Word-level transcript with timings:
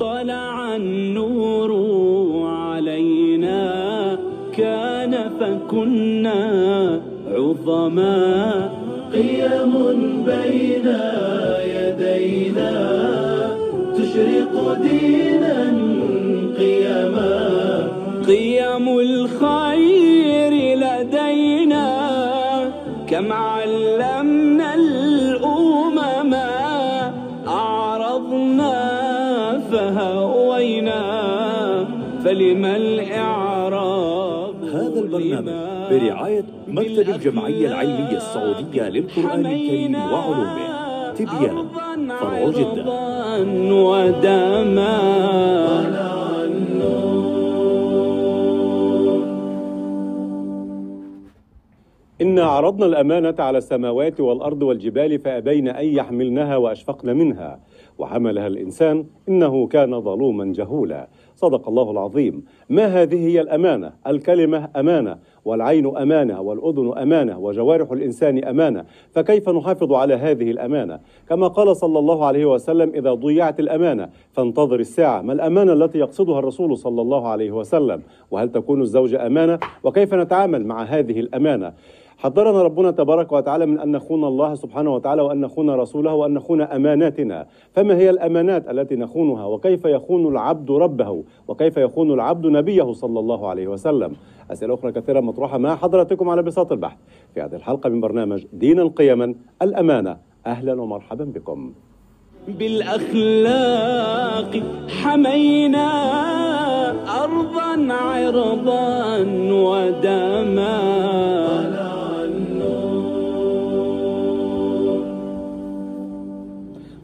طلع 0.00 0.76
النور 0.76 1.72
علينا. 2.46 4.18
كان 4.56 5.30
فكنا 5.40 7.00
عظما. 7.30 8.70
قيم 9.12 9.72
بين 10.26 10.88
يدينا. 11.64 12.72
تشرق 13.96 14.78
دينا 14.82 15.70
قيما 16.58 17.61
برعاية 35.92 36.44
مكتب 36.68 37.10
الجمعية 37.10 37.68
العلمية 37.68 38.16
السعودية 38.16 38.88
للقرآن 38.88 39.46
الكريم 39.46 39.94
وعلومه 39.94 41.12
تبيان 41.12 41.68
فرع 42.08 42.48
جدة. 42.48 42.84
ودما 43.84 45.02
إنا 52.20 52.44
عرضنا 52.44 52.86
الأمانة 52.86 53.34
على 53.38 53.58
السماوات 53.58 54.20
والأرض 54.20 54.62
والجبال 54.62 55.18
فأبين 55.18 55.68
أن 55.68 55.86
يحملنها 55.86 56.56
وأشفقن 56.56 57.16
منها 57.16 57.60
وحملها 57.98 58.46
الإنسان 58.46 59.04
إنه 59.28 59.66
كان 59.66 60.00
ظلوما 60.00 60.52
جهولا. 60.52 61.08
صدق 61.36 61.68
الله 61.68 61.90
العظيم. 61.90 62.44
ما 62.70 62.86
هذه 62.86 63.28
هي 63.28 63.40
الأمانة؟ 63.40 63.92
الكلمة 64.06 64.68
أمانة 64.76 65.18
والعين 65.44 65.96
أمانة 65.96 66.40
والأذن 66.40 66.98
أمانة 66.98 67.38
وجوارح 67.38 67.92
الإنسان 67.92 68.44
أمانة. 68.44 68.84
فكيف 69.10 69.48
نحافظ 69.48 69.92
على 69.92 70.14
هذه 70.14 70.50
الأمانة؟ 70.50 71.00
كما 71.28 71.48
قال 71.48 71.76
صلى 71.76 71.98
الله 71.98 72.24
عليه 72.24 72.46
وسلم 72.46 72.92
إذا 72.94 73.14
ضيعت 73.14 73.60
الأمانة 73.60 74.08
فانتظر 74.32 74.80
الساعة. 74.80 75.22
ما 75.22 75.32
الأمانة 75.32 75.72
التي 75.72 75.98
يقصدها 75.98 76.38
الرسول 76.38 76.78
صلى 76.78 77.02
الله 77.02 77.28
عليه 77.28 77.50
وسلم؟ 77.50 78.02
وهل 78.30 78.52
تكون 78.52 78.80
الزوجة 78.80 79.26
أمانة؟ 79.26 79.58
وكيف 79.84 80.14
نتعامل 80.14 80.66
مع 80.66 80.82
هذه 80.82 81.20
الأمانة؟ 81.20 81.72
حذرنا 82.22 82.62
ربنا 82.62 82.90
تبارك 82.90 83.32
وتعالى 83.32 83.66
من 83.66 83.78
أن 83.80 83.92
نخون 83.92 84.24
الله 84.24 84.54
سبحانه 84.54 84.94
وتعالى 84.94 85.22
وأن 85.22 85.40
نخون 85.40 85.70
رسوله 85.70 86.14
وأن 86.14 86.34
نخون 86.34 86.60
أماناتنا. 86.60 87.46
فما 87.72 87.96
هي 87.96 88.10
الأمانات 88.10 88.70
التي 88.70 88.96
نخونها؟ 88.96 89.44
وكيف 89.44 89.84
يخون 89.84 90.26
العبد 90.26 90.70
ربه؟ 90.70 91.24
وكيف 91.48 91.76
يخون 91.76 92.12
العبد 92.12 92.46
نبيه 92.46 92.92
صلى 92.92 93.20
الله 93.20 93.48
عليه 93.48 93.68
وسلم؟ 93.68 94.12
أسئلة 94.50 94.74
أخرى 94.74 94.92
كثيرة 94.92 95.20
مطروحة 95.20 95.58
مع 95.58 95.76
حضراتكم 95.76 96.28
على 96.28 96.42
بساط 96.42 96.72
البحث. 96.72 96.96
في 97.34 97.40
هذه 97.40 97.54
الحلقة 97.54 97.90
من 97.90 98.00
برنامج 98.00 98.44
دينا 98.52 98.88
قيما 98.88 99.34
الأمانة. 99.62 100.16
أهلا 100.46 100.82
ومرحبا 100.82 101.24
بكم. 101.24 101.72
بالأخلاق 102.48 103.82
حمينا 104.88 105.88
أرضا 107.24 107.92
عرضا 107.94 109.18
ودما. 109.52 110.82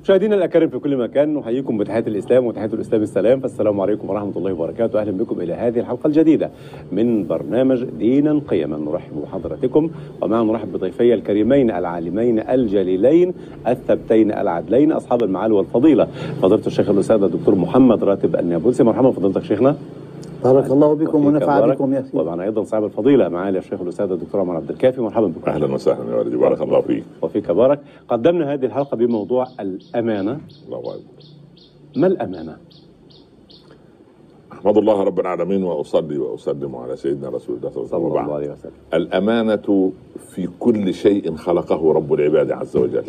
مشاهدينا 0.09 0.37
الأكارم 0.37 0.69
في 0.69 0.79
كل 0.79 0.97
مكان 0.97 1.35
نحييكم 1.35 1.79
بتحيه 1.79 2.05
الإسلام 2.07 2.47
وتحيه 2.47 2.67
الاسلام 2.67 3.03
السلام 3.03 3.41
فالسلام 3.41 3.81
عليكم 3.81 4.11
ورحمة 4.11 4.33
الله 4.37 4.53
وبركاته. 4.53 5.01
أهلا 5.01 5.11
بكم 5.11 5.41
إلى 5.41 5.53
هذه 5.53 5.79
الحلقة 5.81 6.07
الجديدة 6.07 6.51
من 6.93 7.27
برنامج 7.27 7.85
دينا 7.85 8.41
قيما 8.49 8.77
نرحب 8.77 9.23
بحضراتكم 9.23 9.91
ومع 10.23 10.43
نرحب 10.43 10.73
بضيفي 10.73 11.15
الكريمين 11.15 11.71
العالمين 11.71 12.39
الجليلين 12.39 13.35
الثبتين 13.69 14.33
العدلين 14.33 14.93
أصحاب 14.93 15.23
المعالي 15.23 15.55
والفضيلة. 15.55 16.09
فضيلة 16.43 16.67
الشيخ 16.67 16.91
الأستاذ 16.91 17.23
الدكتور 17.23 17.55
محمد 17.55 18.05
راتب 18.05 18.37
النابلسي. 18.37 18.85
مرحبا 18.85 19.11
فضيلتك 19.11 19.43
شيخنا. 19.43 19.77
بارك 20.45 20.71
الله 20.71 20.95
بكم 20.95 21.27
ونفع. 21.27 21.67
بكم 21.67 21.95
يا 21.95 22.03
سيدي. 22.03 22.19
ومعنا 22.19 22.45
أيضا 22.45 22.65
صاحب 22.65 22.85
الفضيلة 22.85 23.29
معالي 23.29 23.59
الشيخ 23.59 23.81
الأستاذ 23.81 24.11
الدكتور 24.11 24.41
عمر 24.41 24.57
عبد 24.57 24.71
الكافي 24.71 25.01
مرحبا 25.01 25.27
بكم. 25.27 25.51
أهلا 25.51 25.75
وسهلا 25.75 26.11
يا 26.13 26.19
ولدي 26.19 26.37
بارك 26.37 26.63
الله 26.63 26.81
فيك. 26.81 27.05
وفيك 27.23 27.51
بارك. 27.51 27.81
قدمنا 28.09 28.55
هذه 28.55 28.65
الحلقة 28.65 28.97
بموضوع 28.97 29.47
الأمانة. 29.61 30.41
الله 30.67 30.79
اكبر 30.79 31.25
ما 31.97 32.07
الأمانة؟ 32.07 32.57
أحمد 34.53 34.77
الله 34.79 35.03
رب 35.03 35.21
العالمين 35.21 35.65
وأصلي 35.65 36.19
وأسلم 36.19 36.77
على 36.77 36.97
سيدنا 36.97 37.29
رسول 37.29 37.57
الله 37.57 37.71
صلى 37.71 38.07
الله 38.07 38.35
عليه 38.35 38.51
وسلم. 38.53 38.73
الأمانة 38.95 39.93
في 40.29 40.49
كل 40.61 40.95
شيء 40.95 41.37
خلقه 41.37 41.93
رب 41.93 42.13
العباد 42.15 42.51
عز 42.51 42.77
وجل 42.77 43.05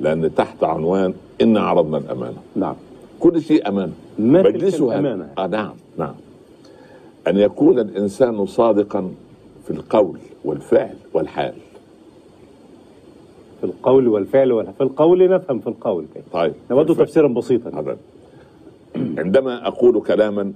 لأن 0.00 0.34
تحت 0.34 0.64
عنوان 0.64 1.14
انا 1.42 1.60
عرضنا 1.60 1.98
الأمانة. 1.98 2.38
نعم. 2.56 2.74
كل 3.20 3.40
شيء 3.40 3.68
أمانة. 3.68 3.92
ما 4.18 4.42
مجلسها 4.42 4.98
الأمانة؟ 4.98 5.28
آه 5.38 5.46
نعم 5.46 5.72
نعم. 5.98 6.14
أن 7.30 7.36
يكون 7.36 7.78
الإنسان 7.78 8.46
صادقا 8.46 9.10
في 9.64 9.70
القول 9.70 10.18
والفعل 10.44 10.94
والحال. 11.14 11.54
في 13.60 13.66
القول 13.66 14.08
والفعل 14.08 14.52
والح... 14.52 14.70
في 14.70 14.82
القول 14.82 15.30
نفهم 15.30 15.58
في 15.58 15.66
القول 15.66 16.06
طيب. 16.32 16.52
نود. 16.70 16.86
تفسيرا 16.86 17.28
بسيطا. 17.28 17.80
هذا 17.80 17.96
عندما 18.96 19.66
أقول 19.66 20.00
كلاما 20.02 20.52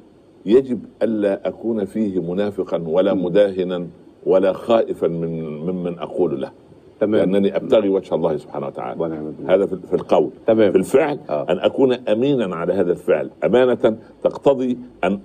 يجب 0.46 0.80
ألا 1.02 1.48
أكون 1.48 1.84
فيه 1.84 2.22
منافقا 2.22 2.82
ولا 2.86 3.14
مداهنا 3.14 3.86
ولا 4.26 4.52
خائفا 4.52 5.08
من 5.08 5.58
ممن 5.58 5.98
أقول 5.98 6.40
له. 6.40 6.50
تمام. 7.00 7.30
لأنني 7.30 7.56
أبتغي 7.56 7.88
وجه 7.88 8.14
الله 8.14 8.36
سبحانه 8.36 8.66
وتعالى. 8.66 9.02
ونعم. 9.02 9.32
هذا 9.48 9.66
في 9.66 9.94
القول. 9.94 10.30
تمام. 10.46 10.72
في 10.72 10.78
الفعل. 10.78 11.18
آه. 11.30 11.46
أن 11.48 11.58
أكون 11.58 11.92
أمينا 11.92 12.56
على 12.56 12.72
هذا 12.72 12.92
الفعل. 12.92 13.30
أمانة 13.44 13.96
تقتضي 14.22 14.78
أن 15.04 15.20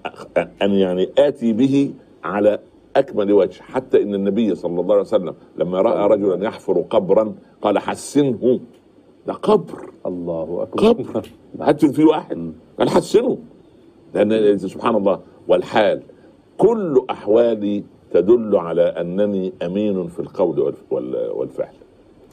أن 0.62 0.72
يعني 0.72 1.10
آتي 1.18 1.54
به 1.54 1.92
على 2.24 2.60
أكمل 2.96 3.32
وجه. 3.32 3.62
حتى 3.62 4.04
إن 4.04 4.16
النبي 4.16 4.56
صلى 4.56 4.82
الله 4.82 4.94
عليه 4.94 5.02
وسلم 5.02 5.34
لما 5.58 5.82
رأى 5.82 6.08
رجلا 6.08 6.46
يحفر 6.46 6.86
قبرا 6.90 7.36
قال 7.62 7.80
حسنه. 7.80 8.60
ده 9.28 9.34
قبر. 9.34 9.90
الله 10.06 10.64
أكبر. 10.64 10.88
قبر. 10.88 11.30
هدفن 11.62 11.92
فيه 11.92 12.06
واحد. 12.06 12.54
قال 12.80 12.90
حسنه. 12.90 13.38
لأن 14.14 14.58
سبحان 14.58 14.96
الله. 14.96 15.20
والحال. 15.48 16.02
كل 16.58 17.02
أحوالي 17.10 17.84
تدل 18.12 18.56
على 18.56 18.82
أنني 18.82 19.54
أمين 19.66 20.08
في 20.08 20.20
القول 20.20 20.60
والف- 20.60 20.84
وال- 20.92 21.32
والفعل. 21.34 21.74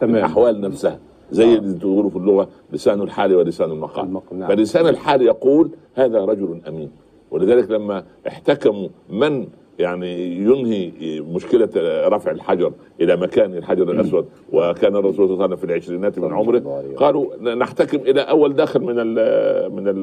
تمام. 0.00 0.16
الأحوال 0.16 0.60
نفسها 0.60 0.98
زي 1.30 1.54
اللي 1.54 1.78
تقولوا 1.78 2.10
في 2.10 2.16
اللغة 2.16 2.48
لسان 2.72 3.02
الحال 3.02 3.34
ولسان 3.34 3.70
المقال. 3.70 4.12
نعم. 4.32 4.48
فلسان 4.48 4.88
الحال 4.88 5.22
يقول 5.22 5.70
هذا 5.94 6.24
رجل 6.24 6.60
أمين. 6.68 6.90
ولذلك 7.30 7.70
لما 7.70 8.04
احتكموا 8.28 8.88
من 9.10 9.46
يعني 9.78 10.36
ينهي 10.36 10.90
مشكلة 11.20 11.68
رفع 12.08 12.30
الحجر 12.30 12.72
إلى 13.00 13.16
مكان 13.16 13.54
الحجر 13.54 13.90
الأسود 13.90 14.26
وكان 14.52 14.96
الرسول 14.96 15.14
صلى 15.14 15.24
الله 15.34 15.42
عليه 15.44 15.44
وسلم 15.44 15.56
في 15.56 15.64
العشرينات 15.64 16.18
من 16.18 16.32
عمره. 16.32 16.82
قالوا 16.96 17.54
نحتكم 17.54 17.98
إلى 17.98 18.20
أول 18.20 18.54
داخل 18.54 18.80
من 18.80 18.94
ال 18.98 19.72
من 19.72 19.88
ال 19.88 20.02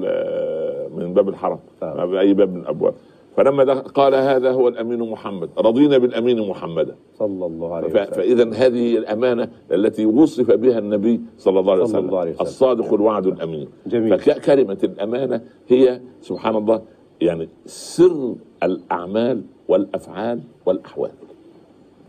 من 0.97 1.13
باب 1.13 1.29
الحرم 1.29 1.59
نعم. 1.81 2.15
أي 2.15 2.33
باب 2.33 2.53
من 2.53 2.61
الأبواب. 2.61 2.93
فلما 3.37 3.73
قال 3.73 4.15
هذا 4.15 4.51
هو 4.51 4.67
الأمين 4.67 4.99
محمد. 4.99 5.49
رضينا 5.57 5.97
بالأمين 5.97 6.47
محمدا 6.49 6.95
صلى 7.19 7.45
الله 7.45 7.75
عليه 7.75 7.87
وسلم. 7.87 8.05
فإذا 8.05 8.53
هذه 8.53 8.97
الأمانة 8.97 9.49
التي 9.71 10.05
وصف 10.05 10.51
بها 10.51 10.79
النبي 10.79 11.21
صلى 11.37 11.59
الله 11.59 11.71
عليه 11.71 11.83
وسلم, 11.83 12.05
الله 12.05 12.19
عليه 12.19 12.31
وسلم. 12.31 12.41
الصادق 12.41 12.93
الوعد 12.93 13.27
الأمين. 13.27 13.67
جميل. 13.87 14.19
فكلمه 14.19 14.77
الأمانة 14.83 15.41
هي 15.67 16.01
سبحان 16.21 16.55
الله 16.55 16.81
يعني 17.21 17.49
سر 17.65 18.35
الأعمال 18.63 19.41
والأفعال 19.67 20.39
والأحوال. 20.65 21.11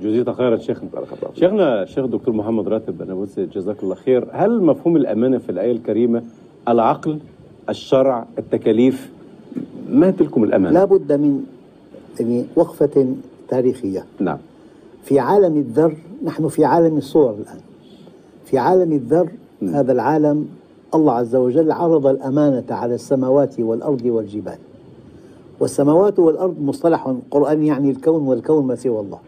جزيت 0.01 0.31
خيرا 0.31 0.57
شيخنا. 0.57 0.89
شيخنا 1.35 1.83
الشيخ 1.83 2.07
دكتور 2.07 2.35
محمد 2.35 2.69
راتب 2.69 3.03
النابلسي 3.03 3.47
جزاك 3.47 3.83
الله 3.83 3.95
خير. 3.95 4.29
هل 4.33 4.63
مفهوم 4.63 4.97
الأمانة 4.97 5.39
في 5.39 5.51
الآية 5.53 5.73
الكريمة 5.73 6.23
العقل 6.69 7.19
الشرع 7.69 8.27
التكاليف؟ 8.39 9.14
ما 9.91 10.11
تلكم 10.11 10.45
الأمانة؟ 10.45 10.75
لا 10.75 10.85
بد 10.85 11.13
من 11.13 11.45
يعني 12.21 12.47
وقفة 12.57 13.15
تاريخية. 13.49 14.05
نعم. 14.21 14.39
في 15.03 15.19
عالم 15.19 15.57
الذر 15.57 15.97
نحن 16.25 16.49
في 16.49 16.65
عالم 16.65 16.97
الصور 16.97 17.31
الآن. 17.31 17.61
في 18.45 18.59
عالم 18.59 18.93
الذر 18.93 19.29
هذا 19.63 19.93
العالم 19.93 20.47
الله 20.95 21.13
عز 21.13 21.37
وجل 21.37 21.73
عرض 21.73 22.07
الأمانة 22.07 22.65
على 22.71 22.95
السماوات 22.95 23.61
والأرض 23.61 24.05
والجبال. 24.05 24.59
والسماوات 25.61 26.19
والأرض 26.19 26.61
مصطلح 26.61 27.15
قرآني 27.31 27.67
يعني 27.67 27.91
الكون 27.91 28.27
والكون 28.27 28.67
ما 28.67 28.75
سوى 28.75 29.01
الله. 29.01 29.19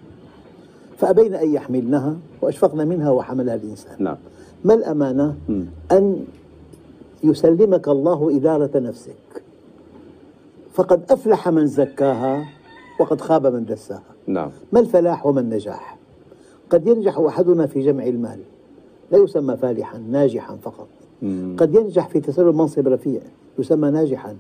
فأبين 0.99 1.35
أن 1.35 1.53
يحملنها 1.53 2.17
وأشفقن 2.43 2.89
منها 2.89 3.11
وحملها 3.11 3.55
الإنسان. 3.55 3.97
نعم. 3.99 4.17
ما 4.65 4.75
الأمانة؟ 4.75 5.35
مم. 5.49 5.65
أن 5.93 6.25
يسلمك 7.25 7.89
الله 7.89 8.37
إدارة 8.37 8.79
نفسك. 8.79 9.43
فقد 10.77 11.03
أفلح 11.11 11.49
من 11.49 11.67
زكاها 11.67 12.45
وقد 13.01 13.21
خاب 13.21 13.47
من 13.47 13.65
دساها. 13.65 14.03
نعم. 14.27 14.51
ما 14.73 14.81
الفلاح 14.81 15.27
وما 15.27 15.41
النجاح؟ 15.41 15.99
قد 16.71 16.87
ينجح 16.87 17.19
أحدنا 17.19 17.67
في 17.67 17.81
جمع 17.81 18.05
المال 18.07 18.39
لا 19.13 19.19
يسمى 19.19 19.57
فالحا 19.57 19.99
ناجحا 19.99 20.57
فقط. 20.57 20.89
قد 21.57 21.75
ينجح 21.75 22.09
في 22.09 22.21
تسلم 22.21 22.59
منصب 22.59 22.89
رفيع 22.89 23.21
يسمى 23.59 23.91
ناجحا. 23.91 24.37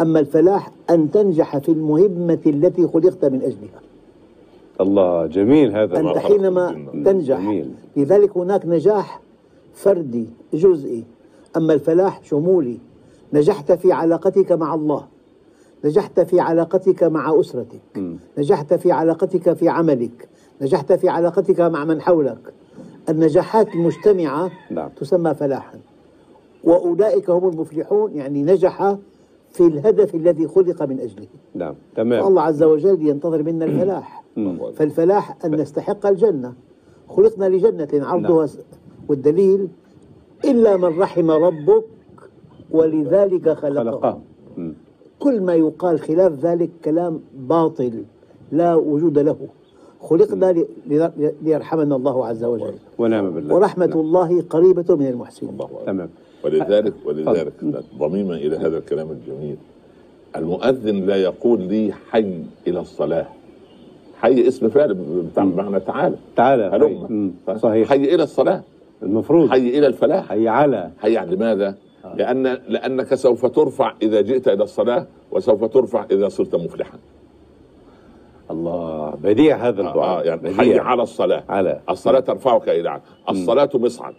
أما 0.00 0.20
الفلاح 0.20 0.70
أن 0.90 1.10
تنجح 1.10 1.58
في 1.58 1.68
المهمة 1.68 2.38
التي 2.46 2.86
خلقت 2.86 3.24
من 3.24 3.42
أجلها. 3.42 3.80
الله 4.80 5.26
جميل 5.26 5.76
هذا. 5.76 6.00
أنت 6.00 6.18
حينما. 6.18 6.86
تنجح 7.04 7.40
جميل. 7.40 7.70
لذلك 7.96 8.36
هناك 8.36 8.66
نجاح 8.66 9.20
فردي 9.74 10.26
جزئي. 10.54 11.04
أما 11.56 11.72
الفلاح 11.72 12.20
شمولي 12.24 12.78
نجحت 13.32 13.72
في 13.72 13.92
علاقتك 13.92 14.52
مع 14.52 14.74
الله. 14.74 15.13
نجحت 15.84 16.20
في 16.20 16.40
علاقتك 16.40 17.02
مع 17.02 17.40
أسرتك. 17.40 17.80
نجحت 18.38 18.74
في 18.74 18.92
علاقتك 18.92 19.52
في 19.52 19.68
عملك. 19.68 20.28
نجحت 20.62 20.92
في 20.92 21.08
علاقتك 21.08 21.60
مع 21.60 21.84
من 21.84 22.00
حولك. 22.00 22.52
النجاحات 23.08 23.74
المجتمعة 23.74 24.50
نعم. 24.70 24.88
تسمى 24.88 25.34
فلاحا. 25.34 25.78
وأولئك 26.64 27.30
هم 27.30 27.48
المفلحون 27.48 28.14
يعني 28.14 28.42
نجح 28.42 28.96
في 29.50 29.60
الهدف 29.66 30.14
الذي 30.14 30.48
خلق 30.48 30.82
من 30.82 31.00
أجله. 31.00 31.26
نعم 31.54 31.74
تمام. 31.96 32.26
الله 32.26 32.42
عز 32.42 32.62
وجل 32.62 33.08
ينتظر 33.08 33.42
منا 33.42 33.64
الفلاح. 33.64 34.24
فالفلاح 34.76 35.36
أن 35.44 35.54
نستحق 35.54 36.06
الجنة. 36.06 36.52
خلقنا 37.08 37.44
لجنة 37.48 37.88
عرضها 38.06 38.46
س- 38.46 38.58
والدليل 39.08 39.68
إلا 40.44 40.76
من 40.76 40.98
رحم 41.00 41.30
ربك 41.30 41.84
ولذلك 42.70 43.48
خلقه. 43.48 43.84
خلقه. 43.90 44.20
كل 45.18 45.40
ما 45.40 45.54
يقال 45.54 46.00
خلاف 46.00 46.32
ذلك 46.32 46.70
كلام 46.84 47.20
باطل 47.36 48.02
لا 48.52 48.74
وجود 48.74 49.18
له. 49.18 49.36
خلقنا 50.00 50.64
ليرحمنا 51.42 51.96
الله 51.96 52.26
عز 52.26 52.44
وجل. 52.44 52.74
ونعم 52.98 53.30
بالله. 53.30 53.54
ورحمة 53.54 53.86
نعم. 53.86 54.00
الله 54.00 54.42
قريبة 54.42 54.96
من 54.96 55.06
المحسنين. 55.06 55.58
تمام. 55.86 56.08
ولذلك 56.44 56.94
ولذلك 57.04 57.52
ضميما 57.98 58.34
إلى 58.34 58.56
هذا 58.56 58.78
الكلام 58.78 59.10
الجميل. 59.10 59.56
المؤذن 60.36 61.06
لا 61.06 61.16
يقول 61.16 61.60
لي 61.62 61.92
حي 62.10 62.42
إلى 62.66 62.80
الصلاة. 62.80 63.26
حي 64.20 64.48
اسم 64.48 64.68
فعل 64.68 64.94
بتاع 65.32 65.44
معنى 65.44 65.80
تعالى. 65.80 66.16
تعالى 66.36 66.62
هلم 66.62 67.06
مم. 67.10 67.56
صحيح. 67.56 67.88
حي 67.88 68.14
إلى 68.14 68.22
الصلاة. 68.22 68.62
المفروض. 69.02 69.48
حي 69.48 69.78
إلى 69.78 69.86
الفلاح. 69.86 70.28
حي 70.28 70.48
على. 70.48 70.90
حي 70.98 71.16
على 71.16 71.36
لماذا؟ 71.36 71.74
لأن 72.14 72.42
لأنك 72.68 73.14
سوف 73.14 73.46
ترفع 73.46 73.94
إذا 74.02 74.20
جئت 74.20 74.48
إلى 74.48 74.62
الصلاة 74.64 75.06
وسوف 75.30 75.64
ترفع 75.64 76.06
إذا 76.10 76.28
صرت 76.28 76.54
مفلحا. 76.54 76.98
الله 78.50 79.10
بديع 79.10 79.56
هذا 79.56 79.82
آه 79.82 79.88
الدعاء 79.88 80.26
يعني 80.26 80.54
حي 80.54 80.70
بديع 80.70 80.82
على 80.84 81.02
الصلاة. 81.02 81.44
على. 81.48 81.80
الصلاة 81.90 82.20
ترفعك 82.20 82.68
إلى 82.68 82.90
عالم 82.90 83.02
الصلاة 83.28 83.70
مصعد. 83.74 84.14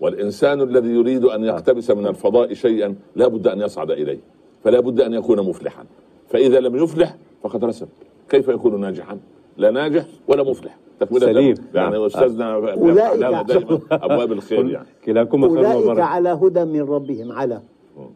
والإنسان 0.00 0.60
الذي 0.60 0.88
يريد 0.88 1.24
أن 1.24 1.44
يقتبس 1.44 1.90
من 1.90 2.06
الفضاء 2.06 2.54
شيئا 2.54 2.94
لا 3.16 3.28
بد 3.28 3.48
أن 3.48 3.60
يصعد 3.60 3.90
إليه. 3.90 4.18
فلا 4.64 4.80
بد 4.80 5.00
أن 5.00 5.14
يكون 5.14 5.48
مفلحا. 5.48 5.84
فإذا 6.28 6.60
لم 6.60 6.76
يفلح 6.76 7.16
فقد 7.42 7.64
رسب. 7.64 7.88
كيف 8.28 8.48
يكون 8.48 8.80
ناجحا؟ 8.80 9.18
لا 9.56 9.70
ناجح 9.70 10.04
ولا 10.28 10.42
مفلح. 10.42 10.76
تكملة 11.00 11.20
سليم. 11.20 11.54
يعني 11.74 11.90
نعم. 11.90 12.04
أستاذنا 12.04 12.60
أولئك- 12.74 13.18
دائما 13.48 13.80
أبواب 13.92 14.32
الخير 14.32 14.68
يعني. 14.68 14.86
كلاكما 15.04 15.46
وبركة. 15.46 16.02
على 16.02 16.28
هدى 16.28 16.64
من 16.64 16.80
ربهم. 16.80 17.32
على. 17.32 17.60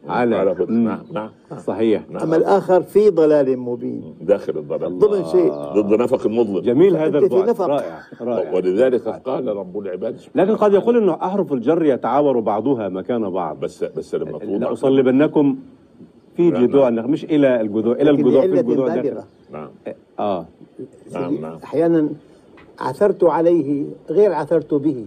على. 0.09 0.37
على. 0.37 0.55
مم. 0.69 0.85
نعم 0.85 1.01
نعم. 1.13 1.31
صحيح. 1.59 2.03
أما 2.23 2.37
الآخر 2.37 2.83
في 2.83 3.11
ضلال 3.11 3.59
مبين. 3.59 4.15
داخل 4.21 4.59
الضلال. 4.59 4.99
ضمن 4.99 5.25
شيء. 5.25 5.53
ضد 5.53 6.01
نفق 6.01 6.27
المظلم 6.27 6.61
جميل 6.61 6.97
هذا 6.97 7.21
نفق. 7.21 7.67
رائع 7.67 7.99
رائع. 8.21 8.53
ولذلك 8.55 9.09
قال 9.09 9.47
رب 9.57 9.79
العباد. 9.79 10.17
لكن 10.35 10.57
قد 10.57 10.73
يقول 10.73 10.97
إنه 10.97 11.13
أحرف 11.15 11.53
الجر 11.53 11.85
يتعاور 11.85 12.41
بعضها 12.41 12.89
مكان 12.89 13.31
بعض. 13.31 13.61
بس 13.61 13.85
بس 13.85 14.15
لما 14.15 14.39
توضع 14.39 14.69
لأصلبنكم 14.69 15.57
في 16.37 16.51
نعم. 16.51 16.67
جذوع 16.67 16.89
النخل 16.89 17.09
مش 17.09 17.25
إلى 17.25 17.61
الجذوع 17.61 17.95
إلى 17.97 18.11
الجذوع 18.11 18.41
في 18.41 18.61
الجذوع. 18.61 18.95
نعم. 19.53 19.69
آه. 20.19 20.47
نعم 21.12 21.35
نعم. 21.35 21.59
أحيانا 21.65 22.09
عثرت 22.81 23.25
عليه 23.25 23.85
غير 24.11 24.32
عثرت 24.32 24.75
به. 24.75 25.06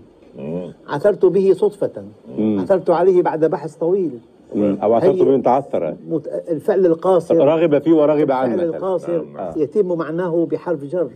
عثرت 0.88 1.26
به 1.26 1.54
صدفة. 1.54 1.92
عثرت 2.40 2.90
عليه 2.90 3.22
بعد 3.22 3.46
بحث 3.46 3.76
طويل. 3.76 4.12
اعتقد 4.56 5.04
هي- 5.16 5.24
من 5.24 5.44
تعثر. 5.44 5.96
مت- 6.10 6.28
الفعل 6.50 6.86
القاصر. 6.86 7.36
رغب 7.38 7.80
فيه 7.82 7.94
ورغب 7.94 8.20
الفعل 8.22 8.38
عنه. 8.50 8.54
مثلاً. 8.56 8.66
القاصر 8.78 9.12
نعم، 9.24 9.34
نعم. 9.38 9.54
يتم 9.58 9.98
معناه 9.98 10.48
بحرف 10.52 10.84
جر. 10.84 11.10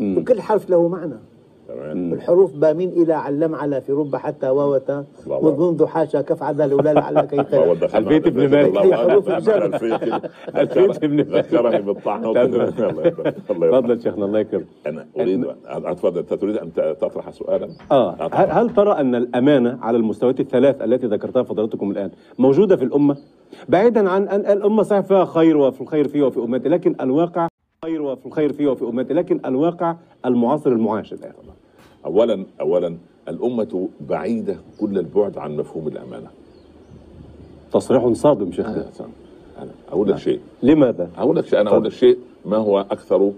وكل 0.00 0.40
حرف 0.40 0.70
له 0.70 0.88
معنى. 0.88 1.14
تمام؟ 1.68 2.12
الحروف 2.12 2.52
با 2.56 2.72
من 2.72 2.88
إلى 2.88 3.12
علم 3.12 3.54
على 3.54 3.80
في 3.80 3.92
رب 3.92 4.16
حتى 4.16 4.48
ووتا 4.48 5.04
الله. 5.26 5.36
ومنذ 5.38 5.86
حاشا 5.86 6.20
كف 6.20 6.42
عدا 6.42 6.66
لولا 6.66 6.92
لعل 6.92 7.20
كي 7.20 7.36
البيت 7.98 8.26
على 8.26 8.46
ابن. 8.46 8.50
مالك. 8.50 8.94
حروف. 8.94 9.28
البيت. 9.28 11.04
ابن 11.04 11.16
مالك. 11.16 11.30
ذكرني 11.54 11.82
بالطعن. 11.82 12.22
تفضل 12.22 14.02
شيخنا 14.02 14.24
الله 14.24 14.38
يكرمك. 14.38 14.66
أنا 14.86 15.06
أريد 15.20 15.44
اتفضل 15.66 16.18
أنت 16.18 16.34
تريد 16.34 16.56
أن 16.56 16.72
تطرح 16.72 17.30
سؤالا؟ 17.30 17.68
آه. 17.92 18.28
هل, 18.32 18.50
هل 18.50 18.70
ترى 18.74 18.92
أن 18.92 19.14
الأمانة 19.14 19.78
على 19.82 19.96
المستويات 19.96 20.40
الثلاث 20.40 20.82
التي 20.82 21.06
ذكرتها 21.06 21.42
فضلاتكم 21.42 21.90
الآن 21.90 22.10
موجودة 22.38 22.76
في 22.76 22.84
الأمة؟ 22.84 23.16
بعيدا 23.68 24.10
عن 24.10 24.28
أن 24.28 24.40
الأمة 24.40 24.82
صحيح 24.82 25.00
فيها 25.04 25.24
خير 25.24 25.56
وفي 25.56 25.80
الخير 25.80 26.08
فيه 26.08 26.22
وفي 26.22 26.40
أمتي 26.40 26.68
لكن 26.68 26.94
الواقع 27.00 27.48
خير 27.84 28.02
وفي 28.02 28.26
الخير 28.26 28.52
فيه 28.52 28.68
وفي 28.68 28.84
أمتي 28.84 29.14
لكن 29.14 29.40
الواقع 29.46 29.96
المعاصر 30.26 30.70
المعاش. 30.72 31.12
الان 31.12 31.32
اولا 32.04 32.46
اولا 32.60 32.96
الأمة 33.28 33.88
بعيدة 34.00 34.56
كل 34.80 34.98
البعد 34.98 35.38
عن 35.38 35.56
مفهوم 35.56 35.88
الأمانة. 35.88 36.30
تصريح 37.72 38.12
صادم 38.12 38.52
شيخنا 38.52 38.90
أنا 39.58 39.70
أقول 39.88 40.08
لك 40.08 40.16
شيء. 40.16 40.40
لماذا؟ 40.62 41.10
أقول 41.16 41.36
لك 41.36 41.46
شيء. 41.46 41.60
أنا 41.60 41.70
أقول 41.70 41.84
لك 41.84 41.92
شيء. 41.92 42.18
ما 42.44 42.56
هو 42.56 42.80
أكثر 42.80 43.32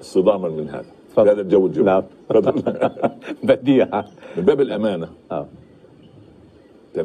صداما 0.00 0.48
من 0.48 0.68
هذا؟ 0.68 0.84
تفضل. 1.10 1.28
هذا 1.28 1.40
الجو 1.40 1.66
الجميل. 1.66 1.86
نعم. 1.86 2.02
تفضل. 2.28 2.90
بديع. 3.48 4.04
من 4.36 4.44
باب 4.44 4.60
الأمانة. 4.60 5.08
آه. 5.30 5.46
80% 6.96 7.00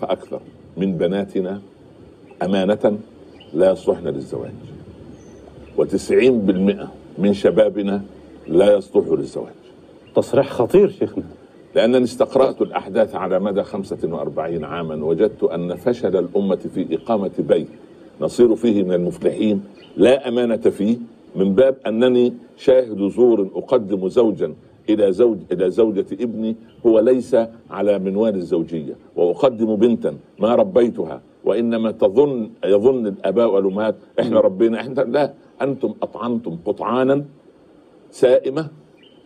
فأكثر 0.00 0.40
من 0.76 0.98
بناتنا 0.98 1.60
أمانة 2.42 2.98
لا 3.54 3.70
يصلحن 3.72 4.08
للزواج. 4.08 4.52
و90% 5.78 6.86
من 7.18 7.32
شبابنا 7.32 8.02
لا 8.48 8.74
يصلح 8.74 9.06
للزواج. 9.08 9.61
تصريح 10.14 10.50
خطير 10.50 10.88
شيخنا. 10.90 11.24
لأنني 11.74 12.04
استقرأت 12.04 12.62
الأحداث 12.62 13.14
على 13.14 13.40
مدى 13.40 13.62
45 13.62 14.64
عاما 14.64 15.04
وجدت 15.04 15.42
أن 15.44 15.74
فشل 15.76 16.16
الأمة 16.16 16.56
في 16.74 16.94
إقامة 16.96 17.30
بيت 17.38 17.68
نصير 18.20 18.54
فيه 18.54 18.82
من 18.82 18.92
المفلحين 18.92 19.64
لا 19.96 20.28
أمانة 20.28 20.56
فيه 20.56 20.96
من 21.36 21.54
باب 21.54 21.76
أنني 21.86 22.32
شاهد 22.56 23.08
زور 23.08 23.48
أقدم 23.54 24.08
زوجا 24.08 24.54
إلى 24.88 25.12
زوج 25.12 25.38
إلى 25.52 25.70
زوجة 25.70 26.06
ابني 26.12 26.56
هو 26.86 27.00
ليس 27.00 27.36
على 27.70 27.98
منوال 27.98 28.34
الزوجية 28.34 28.94
وأقدم 29.16 29.76
بنتا 29.76 30.14
ما 30.38 30.54
ربيتها 30.54 31.20
وإنما 31.44 31.90
تظن 31.90 32.50
يظن 32.64 33.06
الآباء 33.06 33.50
والأمهات 33.50 33.94
إحنا 34.20 34.40
ربينا 34.40 34.80
إحنا 34.80 35.00
لا 35.00 35.32
أنتم 35.62 35.94
أطعمتم 36.02 36.58
قطعانا 36.64 37.24
سائمة 38.10 38.68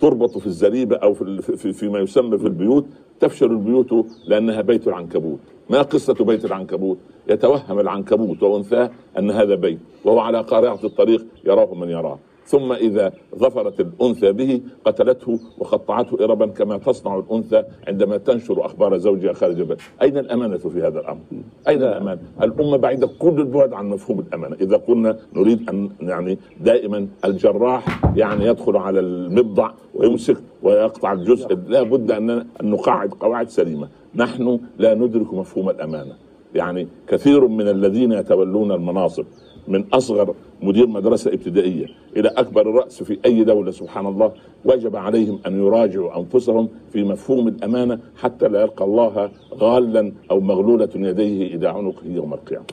تربط 0.01 0.39
في 0.39 0.47
الزريبة 0.47 0.97
أو 0.97 1.15
في, 1.15 1.43
في 1.57 1.73
فيما 1.73 1.99
يسمى 1.99 2.39
في 2.39 2.47
البيوت 2.47 2.87
تفشل 3.21 3.51
البيوت 3.51 4.07
لأنها 4.27 4.61
بيت 4.61 4.89
العنكبوت. 4.89 5.39
ما 5.71 5.83
قصة 5.83 6.15
بيت 6.15 6.45
العنكبوت؟ 6.45 6.99
يتوهم 7.29 7.81
العنكبوت 7.81 8.43
وأنثاه 8.43 8.91
أن 9.19 9.31
هذا 9.31 9.55
بيت 9.55 9.79
وهو 10.05 10.19
على 10.19 10.41
قارعة 10.41 10.79
الطريق 10.85 11.27
يراه 11.45 11.75
من 11.75 11.89
يراه. 11.89 12.19
ثم 12.47 12.73
إذا 12.73 13.13
ظفرت 13.37 13.81
الأنثى 13.81 14.33
به 14.33 14.61
قتلته 14.85 15.39
وقطعته 15.59 16.25
إربا 16.25 16.47
كما 16.47 16.79
تصنع 16.79 17.19
الأنثى 17.19 17.63
عندما 17.89 18.17
تنشر 18.17 18.67
أخبار 18.67 18.99
زوجها 18.99 19.33
خارج 19.33 19.61
البيت 19.61 19.79
أين 20.03 20.19
الأمانة 20.19 20.59
في 20.59 20.83
هذا 20.83 21.01
الأمر؟ 21.01 21.21
أين 21.69 21.83
الأمانة؟ 21.83 22.21
الأمة 22.43 22.77
بعيدة 22.77 23.07
كل 23.19 23.41
البعد 23.41 23.73
عن 23.73 23.89
مفهوم 23.89 24.21
الأمانة. 24.21 24.57
إذا 24.61 24.77
كنا 24.77 25.19
نريد 25.35 25.71
أن 25.71 25.91
يعني 26.01 26.39
دائما 26.61 27.07
الجراح 27.25 28.17
يعني 28.17 28.47
يدخل 28.47 28.77
على 28.77 29.01
المبضع 29.01 29.71
ويمسك 29.95 30.37
ويقطع 30.63 31.13
الجزء 31.13 31.59
لا 31.69 31.83
بد 31.83 32.11
أن 32.11 32.31
أن 32.31 32.47
نقاعد 32.63 33.11
قواعد 33.11 33.49
سليمة. 33.49 33.89
نحن 34.15 34.61
لا 34.79 34.95
ندرك 34.95 35.35
مفهوم 35.35 35.71
الأمانة. 35.71 36.13
يعني 36.55 36.89
كثير 37.09 37.47
من 37.49 37.69
الذين 37.69 38.13
يتولون 38.13 38.73
المناصب 38.73 39.25
من 39.69 39.85
أصغر 39.93 40.35
مدير 40.63 40.87
مدرسة 40.87 41.33
ابتدائية 41.33 41.87
إلى 42.17 42.29
أكبر 42.29 42.71
الراس 42.71 43.03
في 43.03 43.19
أي 43.25 43.45
دولة 43.45 43.71
سبحان 43.71 44.07
الله 44.07 44.33
وجب 44.65 44.97
عليهم 44.97 45.39
أن 45.47 45.59
يراجعوا 45.67 46.19
أنفسهم 46.19 46.69
في 46.93 47.05
مفهوم 47.05 47.49
الأمانة 47.49 47.99
حتى 48.17 48.49
لا 48.49 48.61
يلقى 48.61 48.85
الله 48.85 49.31
غالا 49.55 50.13
أو 50.31 50.41
مغلولة 50.41 50.89
يديه 50.95 51.55
إلى 51.55 51.69
عنقه 51.69 52.07
يوم 52.07 52.35
القيامة. 52.35 52.65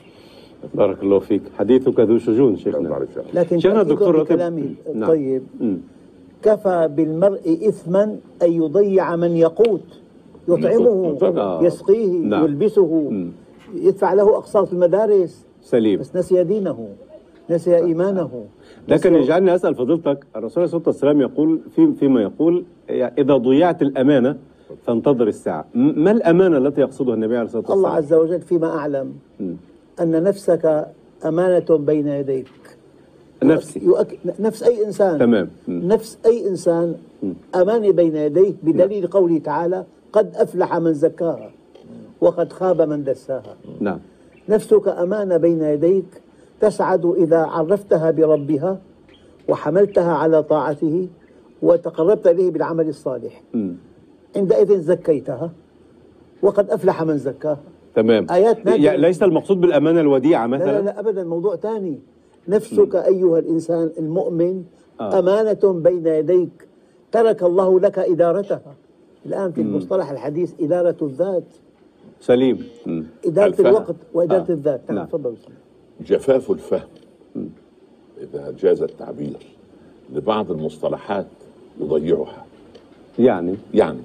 بارك 0.74 1.02
الله 1.02 1.18
فيك 1.18 1.42
حديثك 1.58 2.00
ذو 2.00 2.18
شجون 2.18 2.56
شيخنا. 2.56 3.06
لكن 3.34 3.58
شيخنا 3.58 3.80
الدكتور 3.80 4.14
راتب- 4.14 4.24
بكلامي 4.32 4.74
نعم. 4.94 5.02
الطيب 5.02 5.42
مم. 5.60 5.78
كفى 6.42 6.88
بالمرء 6.96 7.58
إثما 7.68 8.02
أن 8.42 8.52
يضيع 8.52 9.16
من 9.16 9.36
يقوت 9.36 10.00
يطعمه 10.48 11.18
آه. 11.22 11.62
يسقيه 11.62 12.06
نعم. 12.18 12.44
يلبسه 12.44 13.08
مم. 13.10 13.32
يدفع 13.74 14.12
له 14.14 14.36
أقساط 14.36 14.72
المدارس 14.72 15.46
سليم. 15.64 16.00
بس 16.00 16.16
نسي 16.16 16.44
دينه 16.44 16.88
نسي 17.50 17.76
إيمانه. 17.76 18.44
لكن 18.88 19.14
يجعلني 19.14 19.54
أسأل 19.54 19.74
فضيلتك 19.74 20.24
الرسول 20.36 20.62
عليه 20.62 20.64
الصلاه 20.64 20.82
والسلام 20.86 21.20
يقول 21.20 21.60
في 21.76 21.92
فيما 21.92 22.22
يقول 22.22 22.64
إذا 22.90 23.36
ضيعت 23.36 23.82
الأمانة 23.82 24.36
فانتظر 24.86 25.28
الساعة. 25.28 25.64
م- 25.74 26.04
ما 26.04 26.10
الأمانة 26.10 26.58
التي 26.58 26.80
يقصدها 26.80 27.14
النبي 27.14 27.36
عليه 27.36 27.46
الصلاة 27.46 27.60
والسلام؟ 27.60 27.78
الله 27.78 27.90
عز 27.96 28.12
وجل 28.14 28.40
فيما 28.40 28.66
أعلم 28.76 29.12
مم. 29.40 29.56
أن 30.00 30.22
نفسك 30.22 30.86
أمانة 31.24 31.76
بين 31.78 32.08
يديك. 32.08 32.46
نفسي. 33.44 33.80
يؤك... 33.84 34.18
نفس 34.40 34.62
أي 34.62 34.84
إنسان. 34.86 35.18
تمام. 35.18 35.48
مم. 35.68 35.82
نفس 35.92 36.18
أي 36.26 36.48
إنسان 36.48 36.94
أمانة 37.54 37.90
بين 37.92 38.16
يديه 38.16 38.52
بدليل 38.62 39.06
قوله 39.06 39.38
تعالى 39.38 39.84
قد 40.12 40.36
أفلح 40.36 40.76
من 40.76 40.94
زكاها 40.94 41.50
وقد 42.20 42.52
خاب 42.52 42.82
من 42.82 43.04
دساها. 43.04 43.56
نعم. 43.80 43.98
نفسك 44.48 44.88
أمانة 44.88 45.36
بين 45.36 45.62
يديك 45.62 46.22
تسعد 46.60 47.04
إذا 47.04 47.38
عرفتها 47.38 48.10
بربها 48.10 48.78
وحملتها 49.48 50.12
على 50.12 50.42
طاعته 50.42 51.08
وتقربت 51.62 52.26
إليه 52.26 52.50
بالعمل 52.50 52.88
الصالح. 52.88 53.42
عندئذ 54.36 54.80
زكيتها 54.80 55.50
وقد 56.42 56.70
أفلح 56.70 57.02
من 57.02 57.18
زكاها. 57.18 57.60
تمام. 57.94 58.26
آيات. 58.30 58.66
يعني 58.66 58.98
ليس 58.98 59.22
المقصود 59.22 59.60
بالأمانة 59.60 60.00
الوديعة 60.00 60.46
لا 60.46 60.56
مثلا؟ 60.56 60.72
لا 60.72 60.80
لا 60.80 61.00
أبدا 61.00 61.24
موضوع 61.24 61.56
ثاني. 61.56 61.98
نفسك 62.48 62.94
أيها 62.94 63.38
الإنسان 63.38 63.90
المؤمن 63.98 64.64
آه. 65.00 65.18
أمانة 65.18 65.72
بين 65.72 66.06
يديك. 66.06 66.68
ترك 67.12 67.42
الله 67.42 67.80
لك 67.80 67.98
إدارتها. 67.98 68.74
الآن 69.26 69.52
في 69.52 69.60
المصطلح 69.60 70.10
الحديث 70.10 70.52
إدارة 70.60 70.96
الذات. 71.02 71.44
سليم. 72.26 72.64
إدارة 73.26 73.46
الفهم. 73.46 73.66
الوقت 73.66 73.96
وإدارة 74.14 74.46
آه. 74.50 74.52
الذات 74.52 74.90
نعم. 74.90 75.06
تفضل 75.06 75.34
جفاف 76.06 76.50
الفهم 76.50 76.88
إذا 78.20 78.54
جاز 78.60 78.82
التعبير 78.82 79.36
لبعض 80.14 80.50
المصطلحات 80.50 81.26
يضيعها 81.80 82.44
يعني 83.18 83.54
يعني 83.74 83.98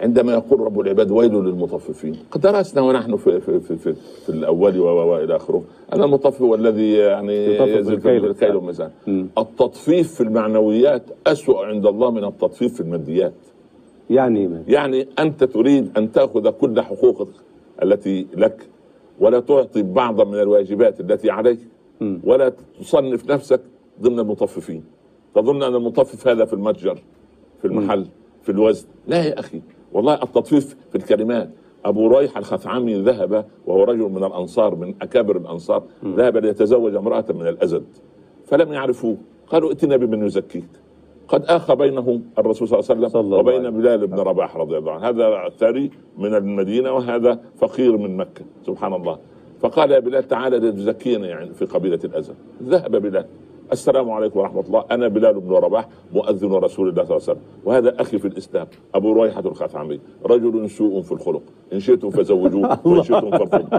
عندما 0.00 0.32
يقول 0.32 0.60
رب 0.60 0.80
العباد 0.80 1.10
ويل 1.10 1.32
للمطففين 1.34 2.16
قد 2.30 2.40
درسنا 2.40 2.82
ونحن 2.82 3.16
في 3.16 3.40
في 3.40 3.60
في, 3.60 3.76
في, 3.76 3.94
في 3.94 4.28
الأول 4.28 4.78
وإلى 4.80 5.36
آخره 5.36 5.62
أن 5.92 6.02
المطفف 6.02 6.42
هو 6.42 6.54
الذي 6.54 6.92
يعني 6.92 7.54
يطفف 7.54 7.68
يزيد. 7.68 8.06
الكيل 8.06 8.56
والميزان. 8.56 8.90
التطفيف 9.38 10.14
في 10.14 10.20
المعنويات 10.20 11.02
أسوأ 11.26 11.66
عند 11.66 11.86
الله 11.86 12.10
من 12.10 12.24
التطفيف 12.24 12.74
في 12.74 12.80
الماديات 12.80 13.32
يعني 14.10 14.48
ما. 14.48 14.64
يعني 14.68 15.08
أنت 15.18 15.44
تريد 15.44 15.98
أن 15.98 16.12
تأخذ 16.12 16.50
كل 16.50 16.80
حقوقك 16.80 17.28
التي 17.82 18.26
لك 18.36 18.68
ولا 19.20 19.40
تعطي 19.40 19.82
بعضا 19.82 20.24
من 20.24 20.40
الواجبات 20.40 21.00
التي 21.00 21.30
عليك. 21.30 21.58
ولا 22.24 22.52
تصنف 22.80 23.30
نفسك 23.30 23.60
ضمن 24.00 24.18
المطففين. 24.18 24.84
تظن 25.34 25.62
أن 25.62 25.74
المطفف 25.74 26.28
هذا 26.28 26.44
في 26.44 26.52
المتجر 26.52 26.98
في 27.60 27.64
المحل 27.64 28.06
في 28.42 28.52
الوزن. 28.52 28.86
لا 29.06 29.24
يا 29.24 29.40
أخي. 29.40 29.62
والله 29.92 30.14
التطفيف 30.14 30.76
في 30.90 30.98
الكلمات. 30.98 31.50
أبو 31.84 32.18
ريح 32.18 32.38
الخثعمي 32.38 32.94
ذهب 33.02 33.46
وهو 33.66 33.84
رجل 33.84 34.02
من 34.02 34.24
الأنصار 34.24 34.74
من 34.74 34.94
أكابر 35.02 35.36
الأنصار 35.36 35.82
ذهب 36.04 36.36
ليتزوج 36.36 36.94
امرأة 36.94 37.24
من 37.30 37.48
الأزد 37.48 37.84
فلم 38.46 38.72
يعرفوه. 38.72 39.16
قالوا 39.46 39.70
ائتنا 39.70 39.96
بمن 39.96 40.26
يزكيك. 40.26 40.64
قد 41.28 41.44
اخى 41.44 41.76
بينهم 41.76 42.22
الرسول 42.38 42.68
صلى 42.68 42.80
الله 42.80 42.90
عليه 42.90 43.06
وسلم 43.06 43.20
الله 43.20 43.38
وبين 43.38 43.70
بلال 43.70 44.06
بن 44.06 44.18
رباح 44.18 44.56
رضي 44.56 44.78
الله 44.78 44.92
عنه. 44.92 45.08
هذا 45.08 45.48
ثري 45.58 45.90
من 46.18 46.34
المدينة 46.34 46.92
وهذا 46.92 47.40
فقير 47.58 47.96
من 47.96 48.16
مكة 48.16 48.44
سبحان 48.66 48.94
الله. 48.94 49.18
فقال 49.60 49.90
يا 49.90 49.98
بلال 49.98 50.28
تعالى 50.28 50.56
لتزكينا 50.56 51.26
يعني 51.26 51.54
في 51.54 51.64
قبيلة 51.64 52.00
الازد 52.04 52.34
ذهب 52.62 52.96
بلال. 52.96 53.26
السلام 53.72 54.10
عليكم 54.10 54.38
ورحمة 54.40 54.60
الله. 54.60 54.84
أنا 54.90 55.08
بلال 55.08 55.40
بن 55.40 55.52
رباح 55.52 55.88
مؤذن 56.12 56.52
رسول 56.52 56.88
الله 56.88 57.04
صلى 57.04 57.16
الله 57.16 57.22
عليه 57.28 57.32
وسلم. 57.32 57.40
وهذا 57.64 58.00
أخي 58.00 58.18
في 58.18 58.28
الإسلام 58.28 58.66
أبو 58.94 59.22
ريحة 59.22 59.40
الخثعمي. 59.40 60.00
رجل 60.26 60.70
سوء 60.70 61.02
في 61.02 61.12
الخلق. 61.12 61.42
إن 61.72 61.80
شئتم 61.80 62.10
فزوجوه 62.10 62.78
وإن 62.86 63.02
شئتم 63.02 63.30
فارفضوا 63.30 63.78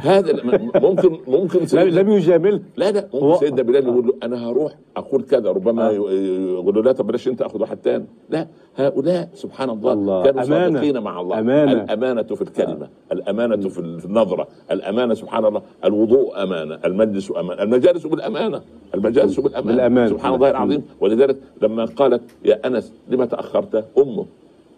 هذا 0.00 0.42
ممكن 0.80 1.18
ممكن 1.28 1.66
سيدنا- 1.66 2.00
لم 2.00 2.08
يجامل. 2.10 2.62
لا 2.76 2.90
لا 2.90 3.08
ممكن 3.14 3.38
سيدنا 3.38 3.62
بلال 3.62 3.84
يقول 3.88 4.06
له 4.06 4.14
أنا 4.22 4.50
هروح 4.50 4.72
أقول 4.96 5.22
كذا 5.22 5.50
ربما 5.50 5.88
آه. 5.88 5.92
يقول 5.92 6.74
له 6.74 6.82
لا 6.82 6.92
طب 6.92 7.06
بلاش 7.06 7.28
أنت 7.28 7.42
أخذ 7.42 7.60
واحد 7.60 7.76
تاني. 7.76 8.04
لا 8.30 8.48
هؤلاء 8.76 9.28
سبحان 9.34 9.70
الله, 9.70 9.92
الله. 9.92 10.22
كانوا. 10.22 10.42
صادقين 10.42 10.98
مع 11.02 11.20
الله. 11.20 11.38
أمانة. 11.38 11.72
الأمانة 11.72 12.22
في 12.22 12.42
الكلمة 12.42 12.88
الأمانة 13.12 13.68
في 13.68 13.78
ال- 13.78 14.00
في 14.00 14.06
النظرة 14.06 14.48
الأمانة 14.70 15.14
سبحان 15.14 15.44
الله 15.44 15.62
الوضوء 15.84 16.42
أمانة 16.42 16.78
المجلس 16.84 17.32
أمانة 17.36 17.62
المجالس 17.62 18.06
بالأمانة. 18.06 18.62
المجالس 18.94 19.40
بالامانه 19.40 19.72
بالأمانة. 19.72 20.08
سبحان 20.08 20.34
الله 20.34 20.50
العظيم. 20.50 20.82
ولذلك 21.00 21.36
لما 21.62 21.84
قالت 21.84 22.22
يا 22.44 22.66
أنس 22.66 22.92
لما 23.08 23.24
تأخرت 23.26 23.84
أمه؟ 23.98 24.26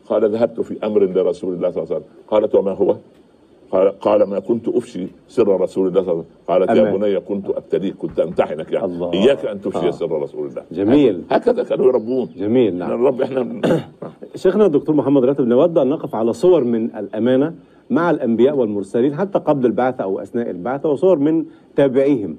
قال 0.08 0.30
ذهبت 0.30 0.60
في 0.60 0.86
أمر 0.86 1.04
لرسول 1.04 1.54
الله 1.54 1.70
صلى 1.70 1.82
الله 1.82 1.94
عليه 1.94 1.96
وسلم. 1.96 2.12
قالت 2.28 2.54
وما 2.54 2.72
هو؟ 2.72 2.96
قال 3.70 3.98
قال 4.00 4.22
ما 4.22 4.38
كنت 4.38 4.68
أفشي 4.68 5.06
سر 5.28 5.60
رسول 5.60 5.88
الله 5.88 6.02
صلى 6.02 6.12
الله 6.12 6.24
عليه 6.48 6.64
وسلم. 6.64 6.76
قالت 6.76 6.92
يا. 6.92 6.96
بني 6.96 7.20
كنت 7.20 7.46
أبتليك 7.50 7.94
كنت 7.94 8.20
أمتحنك 8.20 8.72
يعني. 8.72 8.86
الله. 8.86 9.12
إياك 9.12 9.46
أن 9.46 9.60
تفشي 9.60 9.88
آه. 9.88 9.90
سر 9.90 10.22
رسول 10.22 10.46
الله. 10.46 10.62
جميل. 10.72 11.22
هكذا 11.30 11.62
كانوا 11.62 11.86
يربون. 11.86 12.28
جميل. 12.36 12.74
نعم. 12.78 12.92
الرب 12.92 13.22
إحنا 13.22 13.60
شيخنا 14.42 14.66
الدكتور 14.66 14.94
محمد 14.94 15.24
راتب 15.24 15.46
نود 15.46 15.78
أن 15.78 15.88
نقف 15.88 16.14
على 16.14 16.32
صور 16.32 16.64
من 16.64 16.84
الأمانة 16.84 17.54
مع 17.90 18.10
الأنبياء 18.10 18.56
والمرسلين 18.56 19.14
حتى 19.14 19.38
قبل 19.38 19.66
البعثة 19.66 20.04
أو 20.04 20.20
أثناء 20.20 20.50
البعثة 20.50 20.88
وصور 20.88 21.18
من 21.18 21.44
تابعيهم. 21.76 22.36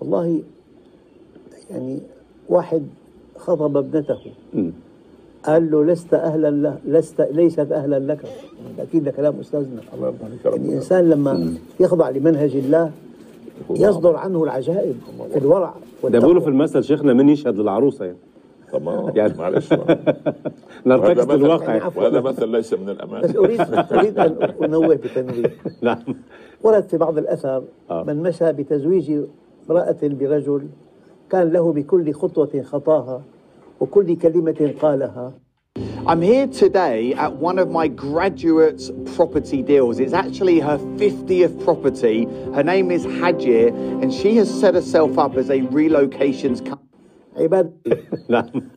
والله 0.00 0.40
يعني 1.70 1.98
واحد 2.48 2.82
خطب 3.38 3.76
ابنته. 3.76 4.18
قال 5.44 5.70
له 5.70 5.84
لست 5.84 6.14
أهلا 6.14 6.50
له 6.50 6.78
لست 6.86 7.20
ليست 7.20 7.72
أهلا 7.72 7.98
لك. 8.12 8.18
أكيد 8.78 9.04
ده 9.04 9.10
كلام 9.10 9.34
أستاذنا. 9.40 9.80
الله 9.94 10.06
يرضى 10.06 10.24
عليك 10.24 10.44
يا 10.44 10.50
رب. 10.50 10.56
الإنسان 10.64 11.10
لما 11.10 11.54
يخضع 11.80 12.10
لمنهج 12.10 12.56
الله 12.56 12.90
يصدر 13.70 14.16
عنه 14.16 14.44
العجائب 14.44 14.94
في 15.32 15.38
الورع 15.38 15.74
ده 16.04 16.18
بيقولوا 16.18 16.40
في 16.42 16.48
المثل 16.48 16.84
شيخنا 16.84 17.12
من 17.12 17.28
يشهد 17.28 17.58
للعروسة 17.58 18.04
يعني. 18.04 18.16
تمام. 18.72 19.12
يعني- 19.16 19.34
معلش 19.38 19.72
نرتكز 20.86 21.30
للواقع 21.30 21.64
يعني. 21.74 21.80
عفوا. 21.84 22.02
وهذا 22.02 22.20
مثل 22.20 22.48
ليس 22.48 22.72
من 22.74 22.84
بس 22.86 22.90
الامان 22.90 23.36
اريد 23.36 23.60
أريد 23.92 24.18
أن 24.18 24.36
أنوه 24.64 24.94
بتنويه. 24.94 25.54
نعم. 25.82 25.98
ورد 26.62 26.82
في 26.88 26.96
بعض 26.96 27.18
الأثر 27.18 27.62
آه. 27.90 28.02
من 28.04 28.22
مشى 28.22 28.52
بتزويج 28.52 29.20
امراه 29.70 29.96
برجل 30.02 30.68
كان 31.30 31.52
له 31.52 31.72
بكل 31.72 32.12
خطوه 32.12 32.62
خطاها 32.62 33.22
وكل 33.80 34.16
كلمه 34.16 34.74
قالها 34.80 35.32
I'm 36.06 36.22
here 36.22 36.46
today 36.46 37.14
at 37.14 37.32
one 37.32 37.58
of 37.58 37.68
my 37.70 37.88
graduate's 37.88 38.92
property 39.16 39.60
deals. 39.60 39.98
It's 39.98 40.12
actually 40.12 40.60
her 40.60 40.78
50th 40.78 41.64
property. 41.64 42.26
Her 42.54 42.62
name 42.62 42.92
is 42.92 43.04
Hajir, 43.04 43.68
and 44.00 44.14
she 44.14 44.36
has 44.36 44.48
set 44.60 44.74
herself 44.74 45.18
up 45.18 45.36
as 45.36 45.50
a 45.50 45.60
relocations 45.78 46.64
company. 46.64 46.86
عباد 47.36 47.72
نعم 48.28 48.70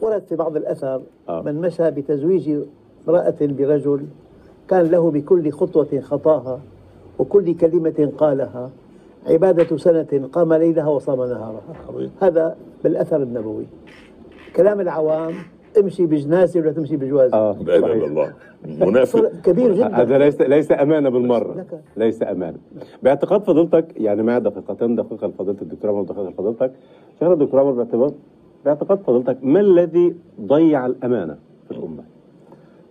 ورد 0.00 0.24
في 0.28 0.36
بعض 0.36 0.56
الأثر 0.56 1.02
آه. 1.28 1.42
من 1.42 1.60
مشى 1.60 1.90
بتزويج 1.90 2.50
امرأة 3.08 3.36
برجل 3.40 4.06
كان 4.68 4.86
له 4.86 5.10
بكل 5.10 5.50
خطوة 5.52 6.00
خطاها 6.00 6.60
وكل 7.18 7.54
كلمة 7.54 8.12
قالها 8.18 8.70
عبادة 9.26 9.76
سنة 9.76 10.28
قام 10.32 10.52
ليلها 10.52 10.88
وصام 10.88 11.18
نهارها. 11.18 11.60
عظيم. 11.88 12.10
هذا 12.22 12.56
بالأثر 12.84 13.22
النبوي. 13.22 13.66
كلام 14.56 14.80
العوام 14.80 15.34
امشي 15.78 16.06
بجنازة 16.06 16.60
ولا 16.60 16.72
تمشي 16.72 16.96
بجوازة 16.96 17.36
آه. 17.36 17.56
لا 17.62 17.76
اله 17.76 17.92
الا. 17.92 18.06
الله. 18.06 18.32
منافق. 18.64 19.32
كبير 19.44 19.74
جدا. 19.74 19.96
هذا 19.96 20.18
ليس 20.18 20.40
ليس 20.40 20.72
أمانة 20.72 21.08
بالمرة. 21.08 21.66
ليس 21.96 22.22
أمانة. 22.22 22.58
باعتقاد 23.02 23.42
فضيلتك 23.44 23.86
يعني 23.96 24.22
معي 24.22 24.40
دقيقتين 24.40 24.96
دقيقة 24.96 25.26
لفضيلة 25.26 25.62
الدكتور 25.62 25.90
عمر 25.90 26.02
دقيقة 26.02 26.28
لفضيلتك. 26.30 26.72
شيخنا 27.18 27.32
الدكتور 27.34 27.60
عمر 27.60 27.70
باعتبار 27.70 28.12
باعتقاد 28.64 28.98
فضيلتك 28.98 29.38
ما 29.42 29.60
الذي 29.60 30.14
ضيع 30.40 30.86
الأمانة 30.86 31.36
في 31.68 31.70
الأمة؟ 31.70 32.04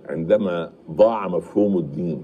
عندما 0.10 0.70
ضاع 0.92 1.28
مفهوم 1.28 1.78
الدين 1.78 2.24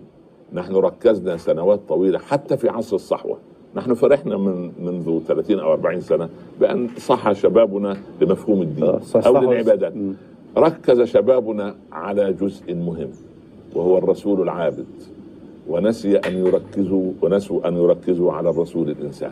نحن 0.54 0.76
ركزنا 0.76 1.38
سنوات 1.38 1.80
طويلة 1.88 2.20
حتى 2.20 2.58
في 2.58 2.70
عصر 2.70 2.96
الصحوة. 2.96 3.38
نحن 3.76 3.94
فرحنا 3.94 4.38
من 4.38 4.72
منذ 4.80 5.20
30 5.28 5.60
أو 5.60 5.74
40 5.74 6.02
سنة 6.02 6.30
بأن 6.60 6.88
صح 6.98 7.32
شبابنا 7.32 7.98
لمفهوم 8.22 8.62
الدين 8.62 8.84
آه، 8.84 9.02
أو 9.16 9.38
للعبادات. 9.38 9.94
ركز 10.58 11.02
شبابنا 11.02 11.76
على 11.92 12.34
جزء 12.34 12.74
مهم 12.74 13.10
وهو 13.76 13.98
الرسول 13.98 14.42
العابد. 14.42 14.86
ونسي 15.70 16.18
أن 16.18 16.34
يركزوا 16.46 17.12
ونسوا 17.22 17.68
أن 17.68 17.78
يركزوا 17.78 18.34
على 18.34 18.50
الرسول 18.50 18.90
الإنسان. 18.90 19.32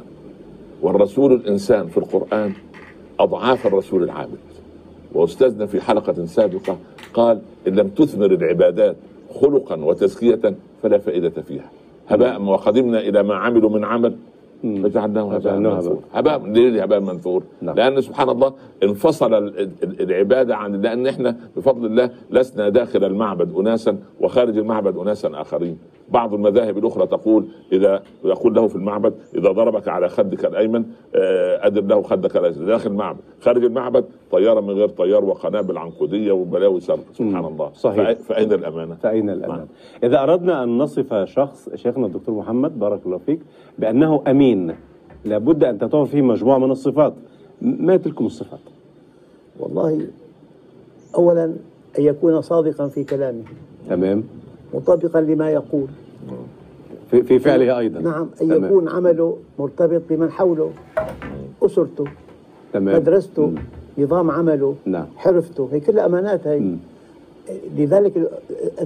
والرسول 0.81 1.33
الإنسان 1.33 1.87
في 1.87 1.97
القرآن 1.97 2.53
أضعاف 3.19 3.67
الرسول 3.67 4.03
العابد. 4.03 4.37
وأستاذنا 5.13 5.65
في 5.65 5.81
حلقة 5.81 6.25
سابقة 6.25 6.77
قال 7.13 7.41
إن 7.67 7.75
لم 7.75 7.87
تثمر 7.87 8.25
العبادات 8.25 8.95
خلقا 9.41 9.75
وتزكية 9.83 10.55
فلا 10.83 10.97
فائدة 10.97 11.41
فيها. 11.41 11.69
هباء 12.07 12.41
وقدمنا 12.41 12.99
إلى 12.99 13.23
ما 13.23 13.35
عملوا 13.35 13.69
من 13.69 13.85
عمل 13.85 14.15
فجعلناه 14.63 15.33
هباء 15.35 15.59
منثورا 15.59 15.99
هباء 16.13 16.45
ليه 16.45 16.83
هباء 16.83 16.99
منثور؟ 16.99 17.43
نعم. 17.61 17.75
لأن 17.75 18.01
سبحان 18.01 18.29
الله 18.29 18.53
انفصل 18.83 19.33
ال- 19.33 19.59
ال- 19.59 20.01
العبادة 20.01 20.55
عن 20.55 20.81
لأن 20.81 21.07
إحنا 21.07 21.37
بفضل 21.57 21.85
الله 21.85 22.09
لسنا 22.31 22.69
داخل 22.69 23.03
المعبد 23.03 23.55
اناسا 23.55 23.97
وخارج 24.21 24.57
المعبد 24.57 24.97
اناسا 24.97 25.41
آخرين 25.41 25.77
بعض 26.09 26.33
المذاهب 26.33 26.77
الأخرى 26.77 27.07
تقول 27.07 27.45
إذا 27.71 28.01
يقول 28.25 28.53
له 28.53 28.67
في 28.67 28.75
المعبد 28.75 29.13
إذا 29.35 29.51
ضربك 29.51 29.87
على 29.87 30.09
خدك 30.09 30.45
الأيمن 30.45 30.85
آه، 31.15 31.67
ادر 31.67 31.81
له 31.81 32.01
خدك 32.01 32.37
الايسر 32.37 32.65
داخل 32.65 32.89
المعبد 32.91 33.19
خارج 33.41 33.63
المعبد 33.63 34.05
طيارة 34.31 34.59
من 34.61 34.69
غير 34.69 34.87
طيار 34.87 35.25
وقنابل 35.25 35.77
عنقودية 35.77 36.31
وبلاوي 36.31 36.79
سرب 36.79 36.99
سبحان. 37.13 37.45
الله 37.45 37.71
صحيح. 37.73 38.11
فأين 38.11 38.53
الأمانة؟ 38.53 38.95
فأين 38.95 39.29
الأمان؟ 39.29 39.57
نعم. 39.57 39.67
إذا 40.03 40.23
أردنا 40.23 40.63
أن 40.63 40.77
نصف 40.77 41.13
شخص 41.13 41.69
شيخنا 41.75 42.05
الدكتور 42.05 42.35
محمد 42.35 42.79
بارك 42.79 42.99
الله 43.05 43.17
فيك 43.17 43.39
بأنه 43.79 44.21
أمين 44.55 44.75
لابد 45.25 45.63
أن 45.63 45.77
تتوفر 45.79 46.11
فيه 46.11 46.21
مجموعة 46.21 46.57
من 46.57 46.71
الصفات 46.71 47.13
ما 47.61 47.97
تلكم 47.97 48.25
الصفات؟ 48.25 48.59
والله 49.59 50.07
أولا 51.15 51.43
أن 51.99 52.03
يكون 52.03 52.41
صادقا 52.41 52.87
في 52.87 53.03
كلامه 53.03 53.43
تمام 53.89 54.23
مطابقا 54.73 55.21
لما 55.21 55.49
يقول 55.51 55.87
في, 57.11 57.23
في 57.23 57.39
فعله 57.39 57.79
أيضا 57.79 57.99
نعم 57.99 58.29
أن 58.41 58.47
تمام. 58.47 58.65
يكون 58.65 58.89
عمله 58.89 59.37
مرتبط 59.59 60.01
بمن 60.09 60.31
حوله 60.31 60.71
أسرته 61.63 62.03
تمام 62.73 62.95
مدرسته 62.95 63.45
مم. 63.47 63.55
نظام 63.97 64.31
عمله 64.31 64.75
نعم. 64.85 65.05
حرفته 65.17 65.69
هي 65.71 65.79
كل 65.79 65.99
أمانات 65.99 66.47
هي 66.47 66.59
مم. 66.59 66.77
لذلك 67.77 68.29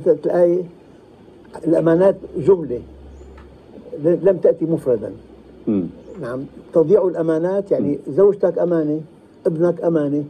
الآية 0.08 0.64
الأمانات 1.68 2.16
جملة 2.38 2.82
لم 4.04 4.38
تأتي 4.44 4.66
مفردا 4.66 5.12
نعم. 6.22 6.40
تضيع 6.74 7.08
الأمانات 7.08 7.72
يعني 7.72 8.00
زوجتك 8.08 8.60
أمانة 8.60 9.02
ابنك 9.46 9.82
أمانة 9.84 10.24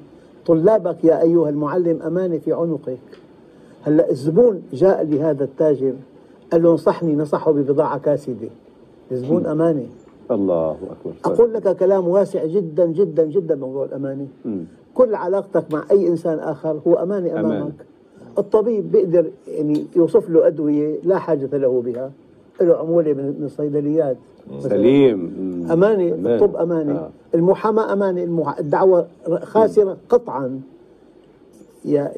طلابك 0.46 1.04
يا 1.04 1.22
أيها 1.22 1.50
المعلم 1.50 2.02
أمانة 2.02 2.38
في 2.38 2.54
عنقك. 2.54 2.98
هلأ 3.84 4.10
الزبون 4.12 4.62
جاء 4.74 5.04
لهذا 5.06 5.44
التاجر 5.44 5.94
قال 6.52 6.64
له 6.64 6.72
انصحني 6.72 7.16
نصحه 7.16 7.52
ببضاعة 7.52 7.98
كاسدة. 8.00 8.50
الزبون 9.12 9.46
أمانة. 9.46 9.86
الله 10.32 10.72
أكبر. 10.72 11.14
أقول 11.26 11.54
لك 11.54 11.78
كلام 11.78 12.08
واسع 12.08 12.46
جدا 12.46 12.86
جدا 12.86 13.26
جدا 13.26 13.56
موضوع 13.56 13.86
الأمانة. 13.86 14.28
مم. 14.46 14.64
كل 14.94 15.16
علاقتك 15.16 15.74
مع 15.74 15.84
أي 15.92 16.08
إنسان 16.08 16.40
آخر 16.40 16.80
هو 16.88 16.94
أمانة 16.94 17.32
أمامك. 17.32 17.46
أمانة. 17.46 17.72
الطبيب 18.38 18.92
بيقدر 18.92 19.26
يعني 19.48 19.86
يوصف 19.96 20.30
له 20.30 20.48
أدوية 20.48 21.00
لا 21.04 21.18
حاجة 21.18 21.58
له 21.58 21.82
بها. 21.86 22.12
له 22.62 22.78
عمولة 22.78 23.14
من 23.14 23.44
الصيدليات 23.46 24.18
سليم. 24.60 25.20
أمانة 25.72 26.10
تمام. 26.10 26.28
الطب 26.28 26.56
أمانة 26.56 26.96
آه. 26.96 27.10
المحاماة 27.36 27.94
أمانة 27.94 28.24
المح... 28.24 28.60
الدعوة 28.60 29.08
خاسرة 29.42 29.98
قطعا. 30.10 30.62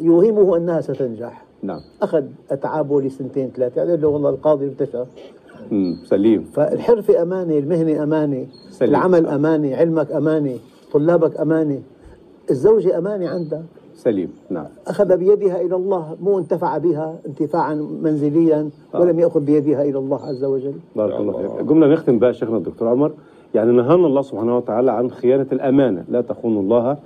يوهمه 0.01 0.57
أنها 0.57 0.81
ستنجح 0.81 1.45
نعم. 1.63 1.79
أخذ 2.01 2.23
أتعابه 2.51 3.01
لسنتين 3.01 3.51
ثلاثة. 3.55 3.81
قال 3.81 4.01
له 4.01 4.07
والله 4.07 4.29
القاضي 4.29 4.65
ارتشى. 4.65 5.03
سليم. 6.05 6.43
فالحرفة 6.43 7.21
أمانة 7.21 7.57
المهنة 7.57 8.03
أمانة 8.03 8.45
سليم. 8.69 8.89
العمل 8.89 9.27
أمانة 9.27 9.75
علمك 9.75 10.11
أمانة 10.11 10.57
طلابك 10.93 11.37
أمانة 11.37 11.81
الزوجة 12.51 12.97
أمانة 12.97 13.29
عندك. 13.29 13.61
سليم. 14.03 14.33
نعم. 14.49 14.65
أخذ 14.87 15.17
بيدها 15.17 15.61
إلى 15.61 15.75
الله 15.75 16.15
مو 16.21 16.39
انتفع 16.39 16.77
بها 16.77 17.15
انتفاعا 17.27 17.75
منزليا 18.01 18.69
ولم 18.93 19.19
يأخذ 19.19 19.39
بيدها 19.39 19.81
إلى 19.83 19.99
الله 19.99 20.25
عز 20.25 20.43
وجل. 20.43 20.73
بارك 20.95 21.19
الله 21.19 21.33
فيك. 21.33 21.69
قمنا 21.69 21.87
نختم 21.87 22.19
بقى 22.19 22.33
شيخنا 22.33 22.57
الدكتور 22.57 22.87
عمر. 22.87 23.11
يعني 23.55 23.71
نهانا 23.71 24.07
الله 24.07 24.21
سبحانه 24.21 24.57
وتعالى 24.57 24.91
عن 24.91 25.11
خيانة 25.11 25.47
الأمانة. 25.51 26.05
لا 26.09 26.21
تخونوا 26.21 26.61
الله 26.61 26.97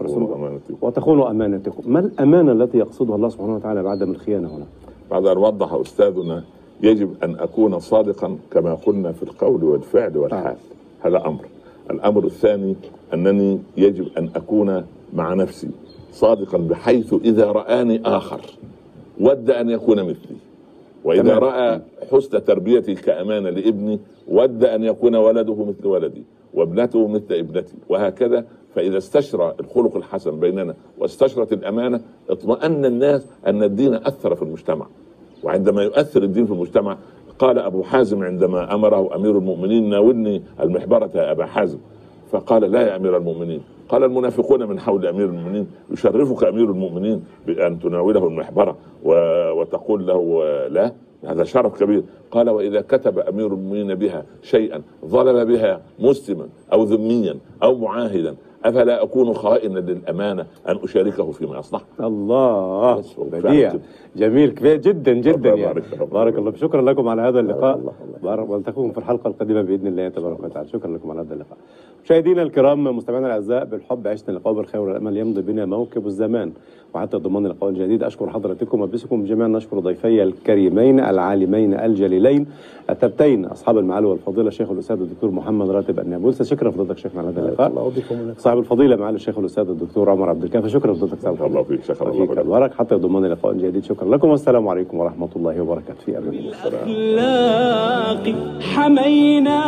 ورسوله. 0.00 0.34
أمانتكم. 0.34 0.76
وتخونوا 0.82 1.30
أمانتكم. 1.30 1.92
ما 1.92 2.00
الأمانة 2.00 2.52
التي 2.52 2.78
يقصدها 2.78 3.16
الله 3.16 3.28
سبحانه 3.28 3.54
وتعالى 3.54 3.82
بعدم 3.82 4.10
الخيانة 4.10 4.48
هنا؟ 4.48 4.66
بعد 5.10 5.26
أن 5.26 5.38
وضح 5.38 5.72
أستاذنا 5.72 6.42
يجب 6.82 7.10
أن 7.22 7.36
أكون 7.36 7.78
صادقا 7.78 8.36
كما 8.50 8.74
قلنا 8.74 9.12
في 9.12 9.22
القول 9.22 9.64
والفعل 9.64 10.16
والحال. 10.16 10.56
هذا 11.00 11.26
أمر. 11.26 11.44
الأمر 11.90 12.24
الثاني 12.24 12.76
أنني 13.14 13.58
يجب 13.76 14.06
أن 14.18 14.28
أكون 14.36 14.84
مع 15.14 15.34
نفسي. 15.34 15.70
صادقا 16.12 16.58
بحيث 16.58 17.14
إذا 17.24 17.52
رآني 17.52 18.02
آخر 18.04 18.40
ود 19.20 19.50
أن 19.50 19.70
يكون 19.70 20.02
مثلي. 20.02 20.36
وإذا 21.04 21.22
تمام. 21.22 21.38
رأى 21.38 21.80
حسن 22.12 22.44
تربيتي 22.44 22.94
كأمانة 22.94 23.50
لابني 23.50 23.98
ود 24.28 24.64
أن 24.64 24.84
يكون 24.84 25.16
ولده 25.16 25.64
مثل 25.64 25.86
ولدي 25.86 26.22
وابنته 26.54 27.08
مثل 27.08 27.34
ابنتي 27.34 27.74
وهكذا. 27.88 28.44
فإذا 28.74 28.98
استشرى 28.98 29.54
الخلق 29.60 29.96
الحسن 29.96 30.40
بيننا 30.40 30.74
واستشرت 30.98 31.52
الأمانة 31.52 32.00
اطمأن 32.30 32.84
الناس 32.84 33.26
أن 33.46 33.62
الدين 33.62 33.94
أثر 33.94 34.34
في 34.34 34.42
المجتمع. 34.42 34.86
وعندما 35.42 35.82
يؤثر 35.82 36.22
الدين 36.22 36.46
في 36.46 36.52
المجتمع 36.52 36.96
قال 37.38 37.58
أبو 37.58 37.82
حازم 37.82 38.22
عندما 38.22 38.74
أمره 38.74 39.16
أمير 39.16 39.38
المؤمنين 39.38 39.88
ناولني 39.90 40.42
المحبرة 40.60 41.10
يا 41.14 41.32
أبا 41.32 41.46
حازم 41.46 41.78
فقال 42.32 42.62
لا 42.62 42.80
يا 42.82 42.96
أمير 42.96 43.16
المؤمنين. 43.16 43.60
قال 43.88 44.04
المنافقون 44.04 44.68
من 44.68 44.80
حول 44.80 45.06
أمير 45.06 45.24
المؤمنين. 45.26 45.66
يشرفك 45.90 46.44
أمير 46.44 46.64
المؤمنين 46.70 47.24
بأن 47.46 47.78
تناوله 47.78 48.26
المحبرة 48.26 48.76
و- 49.04 49.50
وتقول 49.60 50.06
له 50.06 50.42
لا. 50.68 50.92
هذا 51.24 51.44
شرف 51.44 51.80
كبير. 51.82 52.02
قال 52.30 52.50
وإذا 52.50 52.80
كتب 52.80 53.18
أمير 53.18 53.46
المؤمنين 53.46 53.94
بها 53.94 54.24
شيئا 54.42 54.82
ظلم 55.06 55.44
بها 55.44 55.80
مسلما 55.98 56.48
أو 56.72 56.82
ذميا 56.82 57.36
أو 57.62 57.78
معاهدا 57.78 58.34
أفلا 58.64 59.02
أكون 59.02 59.32
خائنا 59.32 59.78
للأمانة 59.78 60.46
أن 60.68 60.78
أشاركه 60.82 61.30
فيما 61.30 61.58
يصنع؟ 61.58 61.80
الله. 62.00 63.02
بديع. 63.18 63.72
جميل. 64.16 64.50
كبير 64.50 64.76
جدا 64.76 65.12
جدا 65.12 65.52
الله 65.54 65.62
يعني. 65.62 65.62
يبارك 65.62 65.84
لك. 65.92 66.12
بارك 66.12 66.38
الله. 66.38 66.52
شكرا 66.52 66.82
لكم 66.82 67.08
على 67.08 67.22
هذا 67.22 67.40
اللقاء. 67.40 67.76
الله، 67.76 67.92
بارك 68.22 68.50
ولتكن 68.50 68.90
في 68.90 68.98
الحلقة 68.98 69.28
القادمة 69.28 69.62
بإذن 69.62 69.86
الله 69.86 70.08
تبارك 70.08 70.44
وتعالى. 70.44 70.68
شكرا 70.68 70.90
لكم 70.90 71.10
على 71.10 71.20
هذا 71.20 71.34
اللقاء. 71.34 71.58
مشاهدينا 72.04 72.42
الكرام 72.42 72.96
مستمعينا 72.96 73.26
الأعزاء 73.26 73.64
بالحب 73.64 74.08
عشنا 74.08 74.28
اللقاء 74.28 74.54
بالخير 74.54 74.80
والأمل 74.80 75.16
يمضي 75.16 75.42
بنا 75.42 75.66
موكب 75.66 76.06
الزمان. 76.06 76.52
وحتى 76.94 77.16
ضمان 77.16 77.46
اللقاء 77.46 77.70
الجديد 77.70 78.02
أشكر 78.02 78.30
حضراتكم 78.30 78.80
وباسمكم 78.80 79.24
جميعا. 79.24 79.48
نشكر 79.48 79.78
ضيفي 79.78 80.22
الكريمين 80.22 81.00
العالمين 81.00 81.74
الجليلين 81.74 82.46
التبتين 82.90 83.44
أصحاب 83.44 83.78
المعالي 83.78 84.06
والفضيلة 84.06 84.48
الشيخ 84.48 84.70
الأستاذ 84.70 85.00
الدكتور 85.00 85.30
محمد 85.30 85.70
راتب 85.70 86.00
النابلسي. 86.00 86.44
شكرا 86.44 86.68
لفضيلتك 86.68 86.98
شيخنا 86.98 87.20
على 87.20 87.30
هذا 87.30 87.40
اللقاء. 87.40 87.68
صاحب 88.52 88.62
الفضيلة 88.62 88.96
معالي 88.96 89.16
الشيخ 89.16 89.38
الأستاذ 89.38 89.68
الدكتور 89.68 90.10
عمر 90.10 90.28
عبد 90.28 90.42
الكافي. 90.44 90.68
شكرا 90.68 90.92
لفضيلتك 90.92 91.20
صاحب 91.20 91.34
شكرا 91.34 91.46
الله 91.46 91.62
فيك 91.62 91.84
شكرا 91.84 92.10
الله 92.10 92.40
البرك 92.40 92.74
حتى 92.74 92.94
ضمان 92.94 93.24
لقاء 93.24 93.52
جديد. 93.52 93.84
شكرا 93.84 94.08
لكم 94.08 94.28
والسلام 94.28 94.68
عليكم 94.68 94.98
ورحمة 94.98 95.28
الله 95.36 95.60
وبركاته. 95.60 96.00
في 96.04 96.18
أمان 96.18 96.34
الله. 96.86 98.60
حمينا 98.60 99.60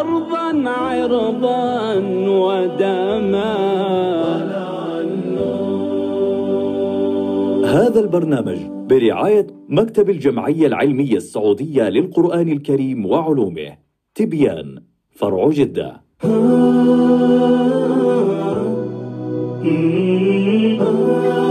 أرضا 0.00 0.70
عرضا 0.70 1.94
ودما. 2.28 3.56
هذا 7.64 8.00
البرنامج 8.00 8.58
برعاية 8.90 9.46
مكتب 9.68 10.10
الجمعية 10.10 10.66
العلمية 10.66 11.16
السعودية 11.16 11.88
للقرآن 11.88 12.48
الكريم 12.48 13.06
وعلومه 13.06 13.76
تبيان 14.14 14.78
فرع 15.10 15.50
جدة 16.22 16.28
طلع 20.78 21.45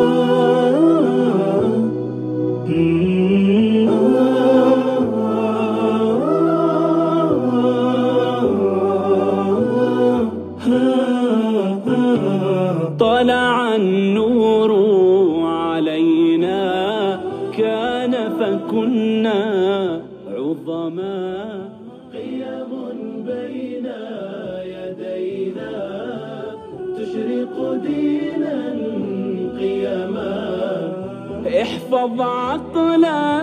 احفظ 31.86 32.22
عقلا 32.22 33.42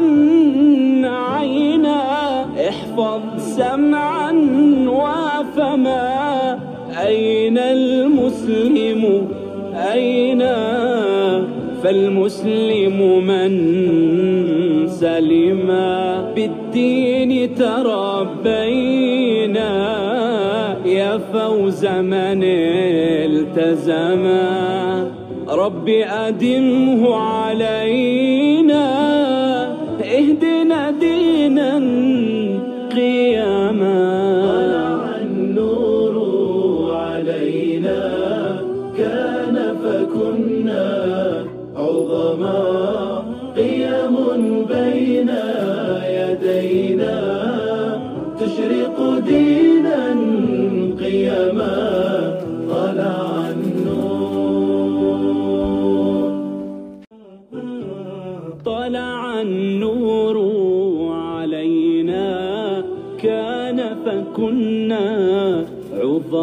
عينا 1.04 2.02
احفظ 2.68 3.20
سمعا 3.38 4.32
وفما 4.86 6.58
أين 7.06 7.58
المسلم؟ 7.58 9.28
أين؟ 9.74 10.42
فالمسلم 11.82 13.26
من 13.26 13.52
سلم. 14.88 15.66
بالدين 16.36 17.54
تربينا 17.54 18.42
يا 20.86 21.18
فوز 21.18 21.86
من 21.86 22.42
التزما 23.24 24.42
رب 25.62 25.88
أدمه 26.28 27.14
علينا 27.16 28.61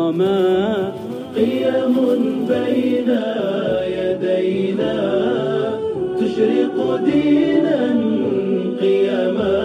عظما 0.10 0.91
قيم 1.36 1.95
بين 2.50 3.10
يدينا 3.98 4.95
تشرق 6.19 6.95
دينا 7.06 7.82
قيما. 8.82 9.60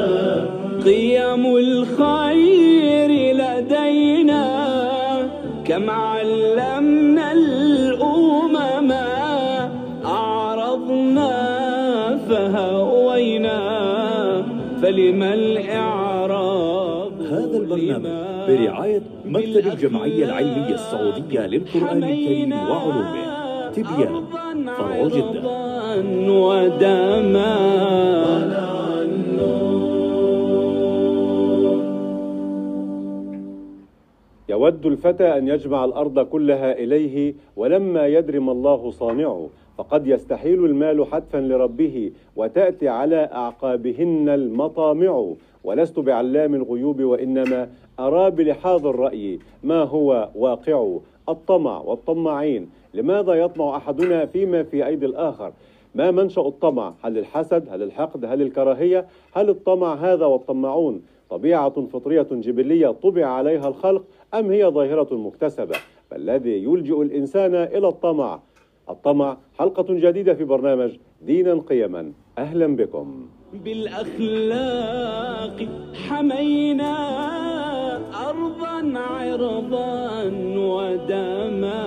قيم 0.85 1.57
الخير 1.57 3.11
لدينا 3.41 4.45
كم 5.65 5.91
علمنا 5.91 7.33
الأمم 7.33 8.93
أعرضنا 10.05 11.35
فهوينا 12.29 13.61
فلما 14.83 15.35
الإعراب 15.35 16.54
هذا 17.35 17.59
البرنامج 17.59 18.07
برعاية 18.49 19.03
مكتب 19.25 19.67
الجمعية 19.67 20.25
العلمية 20.25 20.75
السعودية 20.75 21.47
للقرآن 21.47 22.05
الكريم 22.05 22.53
وعلومه. 22.53 23.35
تبيان 23.71 24.25
فرع 24.77 25.07
جدة. 25.07 25.43
ودما 26.31 27.55
يود 34.49 34.87
الفتى 34.87 35.39
أن 35.39 35.49
يجمع 35.49 35.85
الأرض 35.85 36.21
كلها 36.21 36.73
إليه 36.73 37.35
ولما 37.57 38.07
يدري 38.07 38.39
ما 38.39 38.53
الله 38.53 38.91
صانعه 38.91 39.49
فقد 39.79 40.07
يستحيل 40.07 40.65
المال 40.65 41.07
حتفا 41.07 41.39
لربه 41.39 42.13
وتأتي 42.37 42.89
على 42.89 43.31
أعقابهن 43.33 44.29
المطامع. 44.29 45.35
ولست 45.65 45.99
بعلام 45.99 46.55
الغيوب 46.55 47.03
وإنما 47.03 47.69
أرى 48.01 48.31
بلحاظ 48.31 48.87
الرأي 48.87 49.39
ما 49.63 49.83
هو 49.83 50.29
واقع 50.35 50.97
الطمع 51.29 51.79
والطماعين 51.79 52.71
لماذا 52.95 53.35
يطمع 53.35 53.77
أحدنا 53.77 54.27
فيما 54.27 54.63
في 54.63 54.87
أيدي 54.87 55.07
الآخر؟ 55.07 55.53
ما 55.95 56.11
منشأ 56.11 56.41
الطمع؟ 56.41 56.95
هل 57.03 57.19
الحسد؟ 57.19 57.69
هل 57.69 57.83
الحقد؟ 57.83 58.25
هل 58.25 58.43
الكراهية؟ 58.43 59.07
هل 59.33 59.51
الطمع 59.51 59.95
هذا 59.95 60.27
والطماعون 60.27 61.03
طبيعة 61.31 61.87
فطرية 61.87 62.27
جبلية 62.31 62.89
طبع 62.89 63.27
عليها 63.27 63.69
الخلق 63.69 64.05
أم 64.35 64.51
هي 64.51 64.65
ظاهرة 64.67 65.15
مكتسبة؟ 65.17 65.77
فالذي 66.11 66.65
يلجئ 66.65 67.03
الإنسان 67.03 67.55
إلى 67.55 67.89
الطمع؟ 67.89 68.41
الطمع 68.91 69.37
حلقة 69.59 69.87
جديدة 69.89 70.35
في 70.35 70.45
برنامج 70.45 70.97
دينا 71.23 71.55
قيما. 71.55 72.13
أهلا 72.39 72.77
بكم. 72.77 73.27
بالأخلاق 73.65 75.57
حمينا 75.95 76.95
أرضا 78.31 78.99
عرضا 78.99 80.25
ودما. 80.57 81.85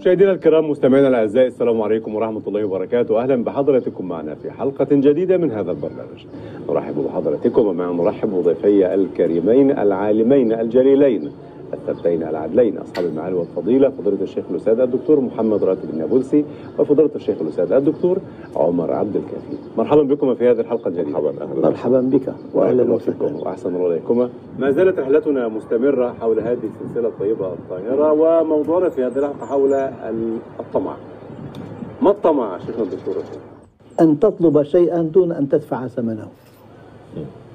مشاهدينا 0.00 0.32
الكرام 0.32 0.70
مستمعينا 0.70 1.08
الأعزاء 1.08 1.46
السلام 1.46 1.82
عليكم 1.82 2.14
ورحمة 2.14 2.42
الله 2.46 2.64
وبركاته. 2.64 3.22
أهلا 3.22 3.44
بحضراتكم 3.44 4.08
معنا 4.08 4.34
في 4.34 4.50
حلقة 4.50 4.86
جديدة 4.90 5.36
من 5.36 5.50
هذا 5.50 5.70
البرنامج. 5.70 6.26
نرحب 6.68 6.94
بحضراتكم 6.94 7.66
ومع 7.66 7.90
نرحب 7.90 8.30
بضيفي 8.30 8.94
الكريمين 8.94 9.70
العالمين 9.70 10.52
الجليلين. 10.52 11.32
الثبتين 11.74 12.22
العدلين 12.22 12.78
أصحاب 12.78 13.04
المعالي 13.06 13.34
والفضيلة 13.36 13.88
فضيلة 13.90 14.22
الشيخ 14.22 14.44
الأستاذ 14.50 14.80
الدكتور 14.80 15.20
محمد 15.20 15.64
راتب 15.64 15.90
النابلسي 15.92 16.44
وفضيلة 16.78 17.10
الشيخ 17.16 17.36
الأستاذ 17.40 17.72
الدكتور 17.72 18.18
عمر 18.56 18.92
عبد 18.92 19.16
الكافي. 19.16 19.62
مرحبا 19.78 20.02
بكم 20.02 20.34
في 20.34 20.50
هذه 20.50 20.60
الحلقة 20.60 20.88
الجديدة. 20.88 21.20
مرحبا 21.20 21.44
أهلا 21.44 21.68
مرحبا 21.68 22.00
بك. 22.00 22.34
واهلا 22.54 22.82
واهلا 22.82 22.94
وسهلا. 22.94 23.16
بكم 23.16 23.36
وأحسن 23.36 23.76
الله 23.76 23.86
إليكما. 23.92 24.28
ما 24.58 24.70
زالت 24.70 24.98
رحلتنا 24.98 25.48
مستمرة 25.48 26.14
حول 26.20 26.40
هذه 26.40 26.58
السلسلة 26.82 27.08
الطيبة 27.08 27.52
الطاهرة 27.52 28.12
وموضوعنا 28.12 28.88
في 28.88 29.04
هذه 29.04 29.18
الحلقة 29.18 29.46
حول 29.46 29.74
ال- 29.74 30.38
الطمع. 30.60 30.96
ما 32.02 32.10
الطمع 32.10 32.58
شيخنا 32.58 32.82
الدكتور؟ 32.82 33.14
أن 34.00 34.18
تطلب 34.20 34.62
شيئا 34.62 35.02
دون 35.02 35.32
أن 35.32 35.48
تدفع 35.48 35.86
ثمنه. 35.86 36.28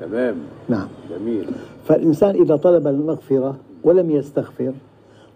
تمام. 0.02 0.36
نعم. 0.70 0.88
جميل. 1.10 1.46
فالإنسان 1.86 2.36
إذا 2.36 2.56
طلب 2.56 2.88
المغفرة 2.88 3.56
ولم 3.84 4.12
يستغفر 4.12 4.74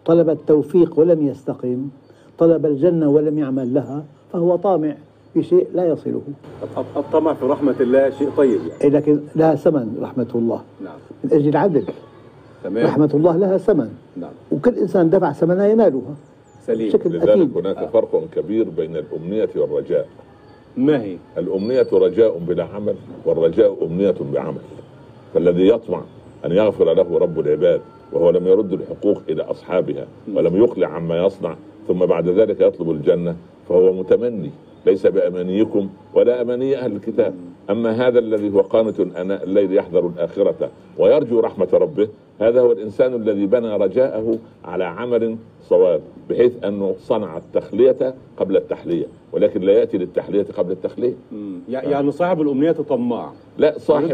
طلب 0.06 0.30
التوفيق 0.30 1.00
ولم 1.00 1.28
يستقيم 1.28 1.92
طلب 2.38 2.66
الجنة 2.66 3.10
ولم 3.10 3.40
يعمل 3.40 3.74
لها 3.74 4.04
فهو 4.34 4.56
طامع 4.56 4.96
في 5.34 5.44
شيء 5.44 5.68
لا 5.74 5.86
يصله. 5.86 6.22
الطمع 6.98 7.34
في 7.34 7.46
رحمة 7.46 7.76
الله 7.80 8.10
شيء 8.10 8.30
طيب 8.38 8.60
يعني. 8.60 8.82
إيه 8.82 8.90
لكن 8.90 9.20
لها 9.36 9.56
ثمن 9.56 9.98
رحمة 10.02 10.28
الله. 10.36 10.62
نعم. 10.84 10.94
من 11.24 11.34
أجل 11.34 11.50
العدل. 11.50 11.84
تمام. 12.64 12.86
رحمة 12.86 13.10
الله 13.14 13.38
لها 13.38 13.58
ثمن. 13.58 13.90
نعم. 14.18 14.32
وكل 14.52 14.76
إنسان 14.76 15.10
دفع 15.10 15.32
ثمنها 15.32 15.68
ينالها. 15.68 16.16
سليم. 16.66 16.88
بشكل 16.88 17.10
لذلك 17.10 17.30
أكيد. 17.30 17.58
هناك 17.58 17.90
فرق 17.90 18.24
كبير 18.36 18.70
بين 18.70 18.96
الأمنية 18.96 19.50
والرجاء. 19.56 20.08
ما 20.78 21.02
هي؟ 21.02 21.18
الأمنية 21.38 21.88
رجاء 21.94 22.38
بلا 22.38 22.64
عمل 22.64 22.96
والرجاء 23.26 23.86
أمنية 23.86 24.16
بعمل. 24.34 24.62
فالذي 25.34 25.68
يطمع 25.68 26.02
أن 26.46 26.52
يغفر 26.52 26.94
له 26.94 27.18
رب 27.18 27.40
العباد 27.40 27.82
وهو 28.14 28.30
لم 28.30 28.48
يرد 28.48 28.74
الحقوق 28.74 29.22
إلى 29.30 29.44
أصحابها 29.44 30.08
ولم 30.34 30.56
يقلع 30.56 30.88
عما 30.88 31.26
يصنع 31.26 31.56
ثم 31.88 32.06
بعد 32.06 32.28
ذلك 32.30 32.62
يطلب 32.62 32.92
الجنة 32.92 33.36
فهو 33.70 33.94
متمني 33.94 34.52
ليس 34.88 35.08
بأمانيكم 35.08 35.90
ولا 36.14 36.42
أماني 36.42 36.78
أهل 36.78 36.92
الكتاب. 36.96 37.34
أما 37.70 37.92
هذا 38.08 38.20
الذي 38.20 38.54
هو 38.54 38.62
قانت 38.62 39.00
أناء 39.00 39.44
الليل 39.44 39.74
يحذر 39.74 40.08
الآخرة 40.16 40.70
ويرجو 40.98 41.40
رحمة 41.40 41.68
ربه 41.74 42.08
هذا 42.40 42.62
هو 42.62 42.72
الإنسان 42.72 43.14
الذي 43.14 43.46
بنى 43.46 43.76
رجاءه 43.78 44.38
على 44.66 44.84
عمل 44.84 45.38
صواب 45.64 46.02
بحيث 46.30 46.64
أنه 46.64 46.96
صنع 47.00 47.38
التخلية 47.38 48.14
قبل 48.38 48.58
التحلية 48.58 49.06
ولكن 49.32 49.62
لا 49.62 49.74
يأتي 49.74 49.98
للتحلية 49.98 50.46
قبل. 50.58 51.14
يع- 51.70 51.84
يعني 51.84 52.12
صاحب 52.12 52.42
الأمنية 52.42 52.72
طماع 52.72 53.32
لا 53.58 53.74
صاحب 53.78 54.12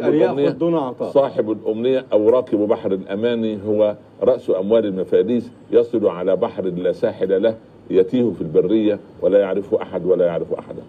عطاء. 0.77 1.11
صاحب 1.11 1.51
الأمنية 1.51 2.05
أو 2.13 2.29
راكب 2.29 2.57
بحر 2.59 2.91
الأماني 2.91 3.57
هو 3.67 3.95
رأس 4.23 4.49
أموال 4.49 4.85
المفاليس 4.85 5.51
يصل 5.71 6.07
على 6.07 6.35
بحر 6.35 6.63
لا 6.65 6.91
ساحل 6.91 7.43
له 7.43 7.55
يتيه 7.89 8.31
في 8.37 8.41
البرية 8.41 8.99
ولا 9.21 9.39
يعرف 9.39 9.73
أحد 9.73 10.05
ولا 10.05 10.25
يعرف 10.25 10.53
أحدا 10.53 10.81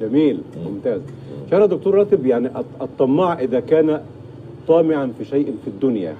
جميل 0.00 0.40
ممتاز. 0.66 1.00
شهر 1.50 1.66
دكتور 1.66 1.94
راتب 1.94 2.26
يعني 2.26 2.48
الط- 2.48 2.82
الطماع 2.82 3.38
إذا 3.40 3.60
كان 3.60 4.00
طامعا 4.68 5.12
في 5.18 5.24
شيء 5.24 5.54
في 5.64 5.68
الدنيا 5.68 6.14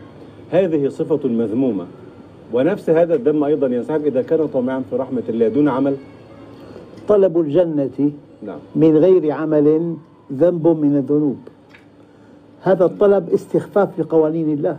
هذه 0.51 0.89
صفة 0.89 1.29
مذمومة. 1.29 1.87
ونفس 2.53 2.91
هذا 2.91 3.15
الدم 3.15 3.45
أيضا 3.45 3.67
ينسحب 3.67 4.07
إذا 4.07 4.23
كان 4.23 4.47
طامعا 4.47 4.83
في 4.91 4.97
رحمة 4.97 5.23
الله 5.29 5.49
دون 5.49 5.69
عمل. 5.69 5.97
طلب 7.09 7.41
الجنة 7.41 8.11
نعم. 8.43 8.59
من 8.77 8.97
غير 8.97 9.31
عمل 9.31 9.97
ذنب 10.33 10.67
من 10.69 10.97
الذنوب. 10.97 11.39
هذا 12.63 12.85
الطلب 12.85 13.31
استخفاف 13.31 13.89
بقوانين 14.01 14.53
الله 14.53 14.77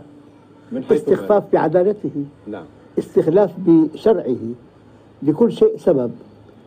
من 0.72 0.84
استخفاف 0.92 1.42
بعدالته 1.52 2.10
نعم. 2.46 2.64
استخلاف 2.98 3.50
بشرعه. 3.66 4.36
لكل 5.26 5.52
شيء 5.52 5.76
سبب 5.76 6.10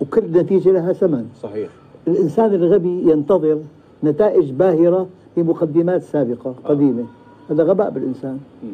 وكل 0.01 0.21
نتيجة 0.21 0.71
لها 0.71 0.93
ثمن. 0.93 1.29
صحيح. 1.41 1.69
الإنسان 2.07 2.53
الغبي 2.53 3.11
ينتظر 3.11 3.59
نتائج 4.03 4.51
باهرة 4.51 5.07
لمقدمات 5.37 6.03
سابقة 6.03 6.55
قديمة. 6.65 7.05
هذا 7.49 7.63
غباء 7.63 7.89
بالإنسان. 7.89 8.39
مم. 8.63 8.69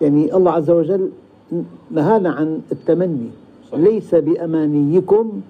يعني 0.00 0.36
الله 0.36 0.50
عز 0.50 0.70
وجل 0.70 1.10
نهانا 1.90 2.30
عن 2.30 2.60
التمني. 2.72 3.30
صحيح. 3.72 3.84
ليس 3.84 4.14
بأمانيكم 4.14 5.40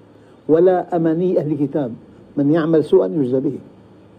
ولا 0.49 0.95
أماني 0.95 1.39
أهل 1.39 1.51
الكتاب. 1.51 1.93
من 2.37 2.51
يعمل 2.51 2.83
سوءا 2.83 3.07
يجزى 3.07 3.39
به. 3.39 3.57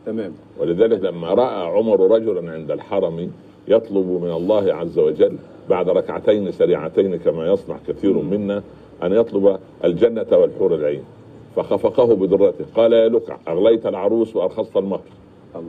تمام. 0.07 0.33
ولذلك 0.61 1.01
لما 1.03 1.35
رأى 1.35 1.67
عمر 1.67 2.11
رجلا 2.11 2.53
عند 2.53 2.71
الحرم 2.71 3.31
يطلب 3.69 4.07
من 4.23 4.31
الله 4.31 4.75
عز 4.75 4.99
وجل 4.99 5.37
بعد 5.71 5.89
ركعتين 5.89 6.53
سريعتين 6.53 7.17
كما 7.17 7.53
يصنع 7.53 7.77
كثير 7.89 8.23
منا 8.23 8.63
أن 9.03 9.13
يطلب 9.13 9.59
الجنة 9.85 10.27
والحور 10.33 10.75
العين. 10.75 11.05
فخفقه 11.57 12.15
بدرته. 12.15 12.65
قال 12.75 12.93
يا 12.93 13.09
لكع 13.09 13.37
أغليت 13.49 13.87
العروس 13.87 14.37
وأرخصت 14.37 14.77
المهر. 14.77 15.01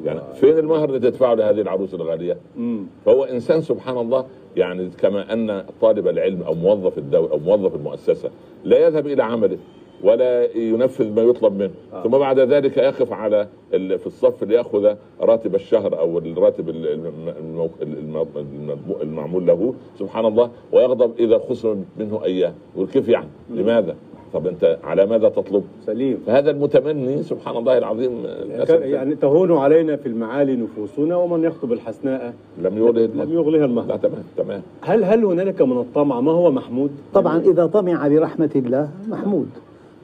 يعني 0.05 0.19
فين 0.39 0.57
المهر 0.57 0.89
اللي 0.89 0.99
تدفعه 0.99 1.33
لهذه 1.33 1.61
العروس 1.61 1.93
الغالية؟ 1.93 2.37
مم. 2.57 2.85
فهو 3.05 3.23
إنسان 3.23 3.61
سبحان 3.61 3.97
الله 3.97 4.25
يعني 4.57 4.89
كما 5.01 5.33
أن 5.33 5.63
طالب 5.81 6.07
العلم 6.07 6.41
أو 6.43 6.53
موظف 6.53 6.97
الدولة 6.97 7.31
أو 7.31 7.39
موظف 7.39 7.75
المؤسسة 7.75 8.29
لا 8.63 8.87
يذهب 8.87 9.07
إلى 9.07 9.23
عمله. 9.23 9.57
ولا 10.03 10.57
ينفذ 10.57 11.13
ما 11.15 11.21
يطلب 11.21 11.53
منه. 11.53 11.71
آه. 11.93 12.03
ثم 12.03 12.09
بعد 12.09 12.39
ذلك 12.39 12.77
يقف 12.77 13.13
على 13.13 13.47
ال- 13.73 13.99
في 13.99 14.07
الصف 14.07 14.43
ليأخذ 14.43 14.93
راتب 15.21 15.55
الشهر 15.55 15.99
أو 15.99 16.17
الراتب 16.17 16.69
ال- 16.69 16.87
الم- 16.87 17.33
المو- 17.39 17.69
الم- 17.81 18.25
الم- 18.35 18.95
المعمول 19.01 19.45
له 19.47 19.73
سبحان 19.99 20.25
الله 20.25 20.49
ويغضب 20.71 21.11
إذا 21.19 21.37
خصم 21.37 21.83
منه 21.99 22.23
اياه 22.25 22.53
يقول 22.75 22.87
كيف 22.87 23.09
يعني 23.09 23.27
لماذا؟ 23.49 23.95
طب 24.33 24.47
أنت 24.47 24.77
على 24.83 25.05
ماذا 25.05 25.29
تطلب؟ 25.29 25.63
سليم. 25.85 26.17
فهذا 26.27 26.51
المتمني 26.51 27.23
سبحان 27.23 27.57
الله 27.57 27.77
العظيم 27.77 28.23
للأسف. 28.23 28.81
يعني 28.81 29.15
تهون 29.15 29.51
علينا 29.57 29.95
في 29.95 30.05
المعالي 30.05 30.55
نفوسنا 30.55 31.15
ومن 31.15 31.43
يخطب 31.43 31.71
الحسناء. 31.73 32.33
لم 32.63 32.77
يولد 32.77 33.11
لم 33.15 33.33
يغلها 33.33 33.59
لا 33.59 33.65
المهر 33.65 33.97
تمام 33.97 34.23
تمام. 34.37 34.61
هل 34.81 35.03
هل 35.03 35.25
هنالك 35.25 35.61
من 35.61 35.77
الطمع؟ 35.77 36.21
ما 36.21 36.31
هو 36.31 36.51
محمود؟ 36.51 36.91
طبعا 37.13 37.39
إذا 37.39 37.65
طمع 37.65 38.07
برحمة 38.07 38.49
الله 38.55 38.89
محمود. 39.07 39.49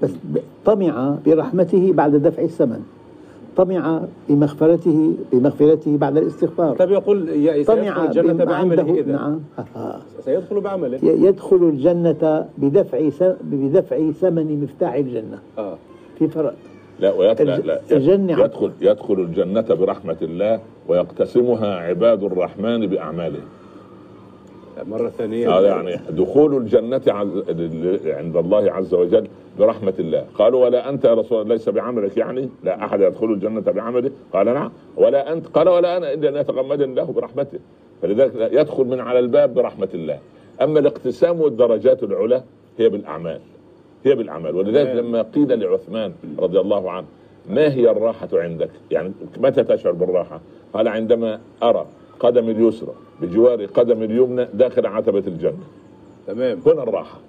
بس 0.03 0.11
طمع 0.65 1.15
برحمته 1.25 1.93
بعد 1.93 2.15
دفع 2.15 2.43
الثمن. 2.43 2.79
طمع 3.57 4.01
بمغفرته 4.29 5.13
بمغفرته 5.33 5.97
بعد 5.97 6.17
الاستغفار. 6.17 6.75
طب 6.75 6.91
يقول 6.91 7.29
يا- 7.29 7.63
طمع 7.63 8.05
الجنة 8.05 8.43
بعمله 8.45 8.93
إذا؟ 8.99 9.11
نعم. 9.11 9.39
آه. 9.75 9.99
سيدخل 10.25 10.59
بعمله. 10.61 10.99
يدخل 11.03 11.55
الجنة 11.55 12.45
بدفع 12.57 13.09
س- 13.09 13.35
بدفع 13.43 14.11
ثمن 14.11 14.61
مفتاح 14.63 14.93
الجنة. 14.93 15.39
آه. 15.57 15.77
في 16.19 16.27
فرق. 16.27 16.53
لا 16.99 17.13
ويدخل 17.13 17.45
لا, 17.45 17.57
لا 17.57 17.79
الجنة 17.91 18.39
يدخل 18.43 18.71
يدخل 18.81 19.13
الجنة 19.13 19.61
برحمة 19.61 20.17
الله 20.21 20.59
ويقتسمها 20.87 21.75
عباد 21.75 22.23
الرحمن 22.23 22.87
بأعمالهم 22.87 23.43
مرة 24.83 25.09
ثانية. 25.09 25.59
هذا 25.59 25.67
يعني 25.67 25.99
دخول 26.09 26.57
الجنة 26.57 27.01
عند 28.05 28.37
الله 28.37 28.71
عز 28.71 28.93
وجل 28.93 29.27
برحمة 29.59 29.93
الله. 29.99 30.25
قالوا 30.35 30.65
ولا 30.65 30.89
أنت 30.89 31.05
يا 31.05 31.13
رسول 31.13 31.41
الله 31.41 31.53
ليس 31.53 31.69
بعملك 31.69 32.17
يعني؟ 32.17 32.49
لا 32.63 32.85
أحد 32.85 33.01
يدخل 33.01 33.25
الجنة 33.25 33.61
بعمله. 33.61 34.11
قال 34.33 34.45
نعم. 34.45 34.71
ولا 34.97 35.33
أنت 35.33 35.47
قال 35.47 35.69
ولا 35.69 35.97
أنا 35.97 36.13
إلا 36.13 36.29
أن 36.29 36.35
يتغمدني 36.35 36.83
الله 36.83 37.03
برحمته. 37.03 37.59
فلذلك 38.01 38.33
يدخل 38.35 38.85
من 38.85 38.99
على 38.99 39.19
الباب 39.19 39.53
برحمة 39.53 39.89
الله. 39.93 40.19
أما 40.61 40.79
الاقتسام 40.79 41.41
والدرجات 41.41 42.03
العلى 42.03 42.43
هي 42.77 42.89
بالأعمال. 42.89 43.39
هي 44.05 44.15
بالأعمال. 44.15 44.55
ولذلك 44.55 44.89
تمام. 44.89 45.05
لما 45.05 45.21
قيل 45.21 45.59
لعثمان 45.59 46.13
رضي 46.39 46.59
الله 46.59 46.91
عنه 46.91 47.05
ما 47.49 47.73
هي 47.73 47.91
الراحة 47.91 48.29
عندك؟ 48.33 48.69
يعني 48.91 49.11
متى 49.37 49.63
تشعر 49.63 49.91
بالراحة؟ 49.91 50.41
قال 50.73 50.87
عندما 50.87 51.39
أرى 51.63 51.85
قدم 52.23 52.49
اليسرى 52.49 52.93
بجوار 53.21 53.65
قدم 53.65 54.03
اليمنى 54.03 54.47
داخل 54.53 54.85
عتبة 54.85 55.23
الجنة. 55.27 55.63
تمام. 56.27 56.59
هنا 56.65 56.83
الراحة. 56.83 57.19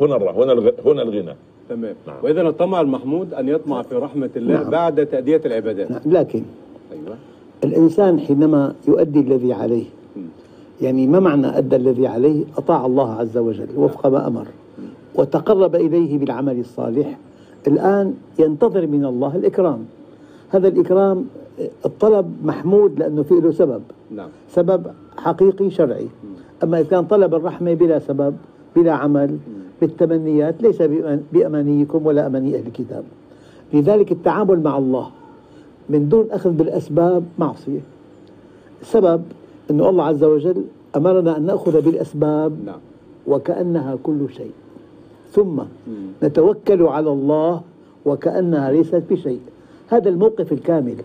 هنا 0.00 0.16
الراحة. 0.16 0.44
هنا 0.44 0.52
الغ... 0.52 0.70
هنا 0.86 1.02
الغنى. 1.02 1.34
تمام. 1.68 1.94
نعم. 2.06 2.16
وإذا 2.22 2.42
الطمع 2.42 2.80
المحمود 2.80 3.34
أن 3.34 3.48
يطمع 3.48 3.82
في 3.82 3.94
رحمة 3.94 4.30
الله 4.36 4.54
نعم. 4.54 4.70
بعد 4.70 5.06
تأدية 5.06 5.40
العبادات. 5.46 5.90
نعم. 5.90 6.00
لكن 6.06 6.42
أيوة. 6.92 7.16
الإنسان 7.64 8.20
حينما 8.20 8.74
يؤدي 8.88 9.20
الذي 9.20 9.52
عليه. 9.52 9.84
يعني 10.80 11.06
ما 11.06 11.20
معنى 11.20 11.58
أدى 11.58 11.76
الذي 11.76 12.06
عليه؟ 12.06 12.44
أطاع 12.58 12.86
الله 12.86 13.12
عز 13.12 13.38
وجل 13.38 13.68
وفق 13.76 14.06
ما 14.06 14.26
أمر. 14.26 14.46
وتقرب 15.14 15.74
إليه 15.74 16.18
بالعمل 16.18 16.60
الصالح. 16.60 17.18
الآن 17.66 18.14
ينتظر 18.38 18.86
من 18.86 19.04
الله 19.04 19.36
الإكرام. 19.36 19.84
هذا 20.48 20.68
الإكرام 20.68 21.26
الطلب 21.84 22.36
محمود 22.44 22.98
لأنه 22.98 23.22
فيه 23.22 23.40
له 23.40 23.50
سبب. 23.50 23.82
نعم. 24.16 24.28
سبب 24.50 24.86
حقيقي 25.16 25.70
شرعي. 25.70 26.06
أما 26.62 26.80
إذا 26.80 26.88
كان 26.88 27.04
طلب 27.04 27.34
الرحمة 27.34 27.74
بلا 27.74 27.98
سبب 27.98 28.36
بلا 28.76 28.92
عمل 28.92 29.38
بالتمنيات 29.80 30.62
ليس 30.62 30.82
بأمان- 30.82 31.32
بأمانيكم 31.32 32.06
ولا 32.06 32.26
أماني 32.26 32.56
أهل 32.56 32.66
الكتاب. 32.66 33.04
لذلك 33.72 34.12
التعامل 34.12 34.62
مع 34.62 34.78
الله 34.78 35.10
من 35.90 36.08
دون 36.08 36.30
أخذ 36.30 36.50
بالأسباب 36.50 37.24
معصية. 37.38 37.80
السبب 38.82 39.22
أن 39.70 39.80
الله 39.80 40.04
عز 40.04 40.24
وجل 40.24 40.64
أمرنا 40.96 41.36
أن 41.36 41.46
نأخذ 41.46 41.80
بالأسباب 41.80 42.64
نعم. 42.66 42.78
وكأنها 43.26 43.96
كل 44.02 44.26
شيء. 44.36 44.52
ثم 45.32 45.62
نتوكل 46.22 46.82
على 46.82 47.10
الله 47.10 47.60
وكأنها 48.04 48.70
ليست 48.70 49.02
بشيء. 49.10 49.40
هذا 49.88 50.08
الموقف 50.08 50.52
الكامل. 50.52 50.96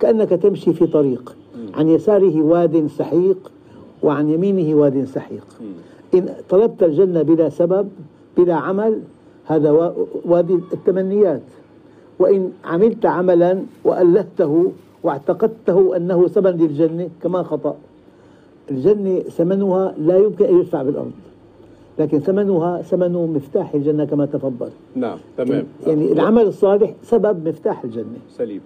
كأنك 0.00 0.28
تمشي 0.28 0.72
في 0.72 0.86
طريق. 0.86 1.36
عن 1.74 1.88
يساره 1.88 2.42
واد 2.42 2.86
سحيق 2.86 3.50
وعن 4.02 4.28
يمينه 4.30 4.74
واد 4.76 5.04
سحيق. 5.04 5.44
إن 6.14 6.28
طلبت 6.48 6.82
الجنة 6.82 7.22
بلا 7.22 7.48
سبب 7.48 7.88
بلا 8.36 8.54
عمل 8.54 9.00
هذا 9.46 9.70
وا- 9.70 9.92
وادي 10.24 10.54
التمنيات. 10.54 11.42
وإن 12.18 12.52
عملت 12.64 13.06
عملا 13.06 13.62
وألهته 13.84 14.72
واعتقدته 15.02 15.96
أنه 15.96 16.28
سبب 16.28 16.62
للجنة 16.62 17.08
كما 17.22 17.42
خطأ. 17.42 17.76
الجنة 18.70 19.18
ثمنها 19.20 19.94
لا 19.98 20.16
يمكن 20.16 20.44
أن 20.44 20.58
يدفع 20.60 20.82
بالأرض. 20.82 21.12
لكن 21.98 22.18
ثمنها 22.18 22.82
ثمن 22.82 23.12
مفتاح 23.12 23.74
الجنة 23.74 24.04
كما 24.04 24.26
تفضل. 24.26 24.68
نعم 24.94 25.18
تمام. 25.36 25.64
يعني 25.86 26.12
العمل 26.12 26.42
الصالح 26.42 26.94
سبب 27.02 27.48
مفتاح 27.48 27.84
الجنة. 27.84 28.18
سليم. 28.30 28.60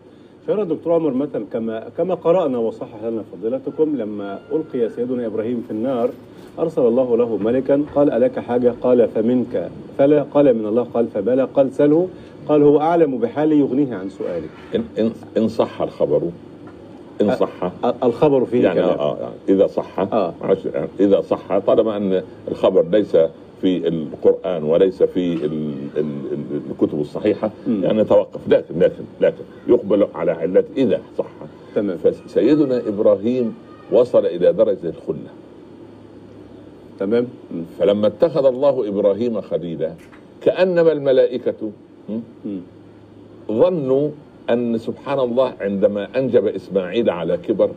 شرع 0.47 0.63
دكتور 0.65 0.93
عمر 0.93 1.11
مثلا 1.15 1.45
كما 1.53 1.89
كما 1.99 2.15
قرأنا 2.15 2.59
وصحح 2.59 3.05
لنا 3.05 3.23
فضيلتكم 3.33 3.97
لما 3.97 4.39
ألقي 4.53 4.89
سيدنا 4.91 5.27
إبراهيم 5.27 5.65
في 5.67 5.71
النار 5.71 6.09
أرسل 6.59 6.83
الله 6.83 7.17
له 7.17 7.37
ملكا 7.37 7.83
قال 7.95 8.11
ألك 8.13 8.39
حاجة؟ 8.39 8.75
قال 8.83 9.09
فمنك. 9.09 9.71
فلا 9.99 10.23
قال 10.23 10.55
من 10.59 10.67
الله 10.67 10.83
قال 10.95 11.07
فبلى 11.15 11.45
قال 11.55 11.73
سله 11.73 12.09
قال 12.49 12.63
هو 12.63 12.81
أعلم 12.81 13.19
بحالي 13.19 13.59
يغنيه 13.59 13.95
عن 13.97 14.09
سؤالك. 14.09 14.49
إن, 14.75 14.85
إن, 14.99 15.13
إن 15.37 15.49
صح 15.49 15.83
الخبر. 15.83 16.23
إن 17.23 17.35
صح. 17.37 17.65
ال- 17.85 17.95
الخبر 18.03 18.45
فيه 18.45 18.63
يعني 18.65 18.81
كلام. 18.81 18.99
آه 18.99 19.13
آه 19.13 19.31
إذا 19.49 19.67
صح. 19.67 19.99
آه. 20.01 20.35
إذا 21.01 21.21
صح 21.21 21.59
طالما 21.59 21.97
أن 21.97 22.23
الخبر 22.49 22.85
ليس 22.91 23.17
في 23.61 23.88
القرآن 23.88 24.62
وليس 24.62 25.03
في 25.03 25.33
ال 25.35 25.79
ال 25.97 26.07
ال 26.33 26.61
الكتب 26.71 27.01
الصحيحة. 27.01 27.51
يعني 27.69 28.03
نتوقف 28.03 28.49
لكن 28.49 28.79
لكن 28.79 29.05
لكن 29.21 29.45
يقبل 29.69 30.07
على 30.14 30.31
علة 30.33 30.64
إذا 30.77 31.01
صح 31.19 31.27
تمام 31.75 31.97
فسيدنا 31.97 32.83
إبراهيم 32.88 33.55
وصل 33.92 34.27
إلى 34.27 34.53
درجة 34.53 34.79
الخلة 34.88 35.31
تمام. 36.99 37.27
فلما 37.79 38.07
اتخذ 38.07 38.45
الله 38.47 38.88
إبراهيم 38.88 39.40
خليلا 39.40 39.92
كأنما 40.40 40.92
الملائكة 40.92 41.71
م? 42.09 42.19
مم. 42.45 42.61
ظنوا 43.51 44.11
أن 44.51 44.79
سبحان 44.79 45.19
الله 45.19 45.53
عندما 45.61 46.19
أنجب 46.19 46.47
إسماعيل 46.47 47.11
على 47.11 47.37
كبر 47.37 47.71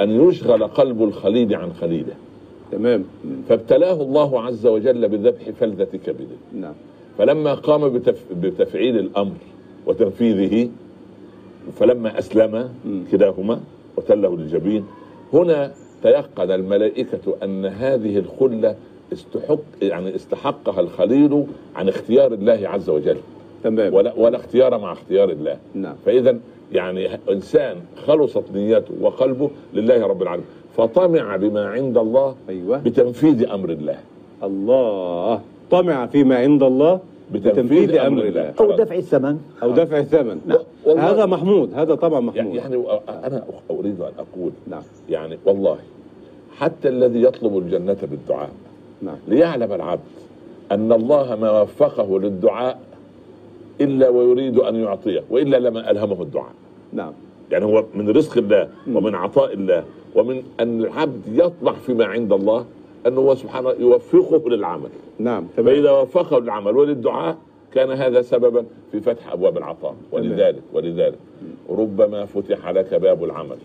أن 0.00 0.28
يشغل 0.28 0.64
قلب 0.64 1.02
الخليل 1.02 1.54
عن 1.54 1.72
خليله 1.72 2.14
تمام. 2.78 3.04
فابتلاه 3.48 4.02
الله 4.02 4.42
عز 4.42 4.66
وجل 4.66 5.08
بذبح 5.08 5.50
فلذة 5.60 5.96
كبده 6.06 6.36
نعم 6.52 6.74
فلما 7.18 7.54
قام 7.54 7.88
بتف... 7.88 8.24
بتفعيل 8.40 8.98
الأمر 8.98 9.36
وتنفيذه 9.86 10.68
فلما 11.78 12.18
أسلم 12.18 12.68
مم. 12.84 13.04
كلاهما 13.12 13.60
وتله 13.96 14.36
للجبين 14.36 14.84
هنا 15.32 15.72
تيقن 16.02 16.50
الملائكة 16.50 17.36
أن 17.42 17.66
هذه 17.66 18.18
الخلة 18.18 18.76
استحق 19.12 19.58
يعني 19.82 20.14
استحقها 20.14 20.80
الخليل 20.80 21.44
عن 21.76 21.88
اختيار 21.88 22.32
الله 22.32 22.60
عز 22.64 22.90
وجل 22.90 23.16
تمام. 23.64 23.94
ولا 23.94 24.12
ولا 24.16 24.36
اختيار 24.36 24.78
مع 24.78 24.92
اختيار 24.92 25.30
الله 25.30 25.58
نعم. 25.74 25.94
فاذا 26.06 26.38
يعني 26.72 27.08
إنسان 27.30 27.76
خلصت 28.06 28.44
نيته 28.54 28.94
وقلبه 29.00 29.50
لله 29.74 30.06
رب 30.06 30.22
العالمين 30.22 30.46
فطمع 30.76 31.36
بما 31.36 31.68
عند 31.68 31.98
الله 31.98 32.34
أيوة. 32.48 32.78
بتنفيذ 32.78 33.48
أمر 33.50 33.70
الله. 33.70 33.98
الله. 34.42 35.40
طمع 35.70 36.06
فيما 36.06 36.36
عند 36.36 36.62
الله 36.62 37.00
بتنفيذ 37.32 37.98
أمر 37.98 38.22
الله. 38.22 38.54
أو 38.60 38.72
دفع 38.76 38.94
الثمن. 38.94 39.38
أو 39.62 39.70
دفع 39.70 39.98
الثمن. 39.98 40.40
نعم. 40.46 40.98
هذا 40.98 41.26
محمود 41.26 41.74
هذا 41.74 41.94
طبعا 41.94 42.20
محمود. 42.20 42.54
يعني 42.54 42.86
أنا 43.26 43.42
أريد 43.70 44.00
أن 44.00 44.12
أقول 44.18 44.50
نعم. 44.66 44.82
يعني 45.10 45.38
والله 45.44 45.78
حتى 46.58 46.88
الذي 46.88 47.22
يطلب 47.22 47.58
الجنة 47.58 47.96
بالدعاء 48.02 48.50
نعم. 49.02 49.16
ليعلم 49.28 49.72
العبد 49.72 50.00
أن 50.72 50.92
الله 50.92 51.36
ما 51.36 51.62
وفقه 51.62 52.20
للدعاء 52.20 52.78
إلا 53.80 54.08
ويريد 54.08 54.58
أن 54.58 54.74
يعطيه 54.74 55.22
وإلا 55.30 55.56
لما 55.56 55.90
ألهمه 55.90 56.22
الدعاء. 56.22 56.52
نعم. 56.92 57.12
يعني 57.50 57.64
هو 57.64 57.84
من 57.94 58.10
رزق 58.10 58.38
الله 58.38 58.68
ومن 58.92 59.14
عطاء 59.14 59.54
الله. 59.54 59.84
ومن 60.14 60.42
أن 60.60 60.80
العبد 60.80 61.22
يطمع 61.32 61.72
فيما 61.72 62.04
عند 62.04 62.32
الله 62.32 62.64
أنه 63.06 63.20
هو 63.20 63.34
سبحانه 63.34 63.70
يوفقه 63.70 64.50
للعمل. 64.50 64.88
نعم 65.18 65.44
تمام. 65.56 65.66
فإذا 65.74 65.90
وفقه 65.90 66.38
للعمل 66.38 66.76
وللدعاء 66.76 67.36
كان 67.74 67.90
هذا 67.90 68.22
سببا 68.22 68.64
في 68.92 69.00
فتح 69.00 69.32
أبواب 69.32 69.58
العطاء. 69.58 69.94
ولذلك 70.12 70.62
ولذلك 70.72 71.18
ربما 71.70 72.24
فتح 72.26 72.70
لك 72.70 72.94
باب 72.94 73.24
العمل 73.24 73.56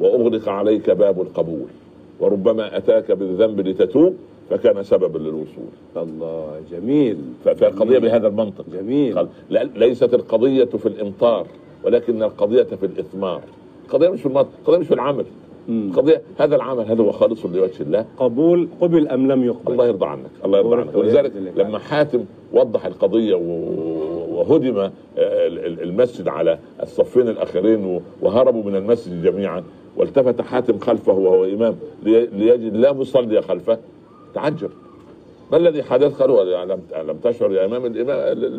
وأغلق 0.00 0.48
عليك 0.48 0.90
باب 0.90 1.20
القبول 1.20 1.66
وربما 2.20 2.76
أتاك 2.76 3.12
بالذنب 3.12 3.60
لتتوب 3.60 4.14
فكان 4.50 4.82
سببا 4.82 5.18
للوصول. 5.18 5.70
الله 5.96 6.60
جميل. 6.72 7.16
ف- 7.44 7.48
فالقضية 7.48 7.98
بهذا 7.98 8.28
المنطق. 8.28 8.64
جميل. 8.72 9.26
ليست 9.50 10.14
القضية 10.14 10.64
في 10.64 10.86
الإمطار 10.86 11.46
ولكن 11.84 12.22
القضية 12.22 12.62
في 12.62 12.86
الإثمار. 12.86 13.40
القضية 13.86 14.08
مش 14.08 14.20
في 14.20 14.26
المطر 14.26 14.48
القضية 14.60 14.78
مش 14.78 14.86
في 14.86 14.94
العمل. 14.94 15.24
مم. 15.68 15.90
القضية 15.90 16.22
هذا 16.38 16.56
العمل 16.56 16.84
هذا 16.86 17.02
هو 17.02 17.12
خالص 17.12 17.46
لوجه 17.46 17.82
الله. 17.82 18.06
قبول 18.18 18.68
قبل 18.80 19.08
أم 19.08 19.32
لم 19.32 19.44
يقبل. 19.44 19.72
الله 19.72 19.86
يرضى 19.86 20.06
عنك 20.06 20.30
الله 20.44 20.58
يرضى 20.58 20.76
عنك. 20.76 20.94
ولذلك. 20.96 21.32
لما 21.56 21.78
حاتم 21.78 22.24
وضح 22.52 22.86
القضية 22.86 23.34
وهدم 24.30 24.78
آه، 24.78 24.90
ال- 25.18 25.66
ال- 25.66 25.82
المسجد 25.82 26.28
على 26.28 26.58
الصفين 26.82 27.28
الاخرين 27.28 28.00
وهربوا 28.22 28.62
من 28.62 28.76
المسجد 28.76 29.22
جميعا 29.22 29.62
والتفت 29.96 30.40
حاتم 30.40 30.78
خلفه 30.78 31.12
وهو 31.12 31.44
إمام 31.44 31.76
لي- 32.02 32.26
ليجد 32.26 32.76
لا 32.76 32.92
مصلي 32.92 33.42
خلفه. 33.42 33.78
تعجب. 34.34 34.70
ما 35.52 35.56
الذي 35.56 35.82
حدث؟ 35.82 36.22
قالوا 36.22 36.64
لم 36.64 36.80
لم 37.06 37.16
تشعر 37.16 37.52
يا 37.52 37.64
إمام 37.64 37.86
الإمام 37.86 38.18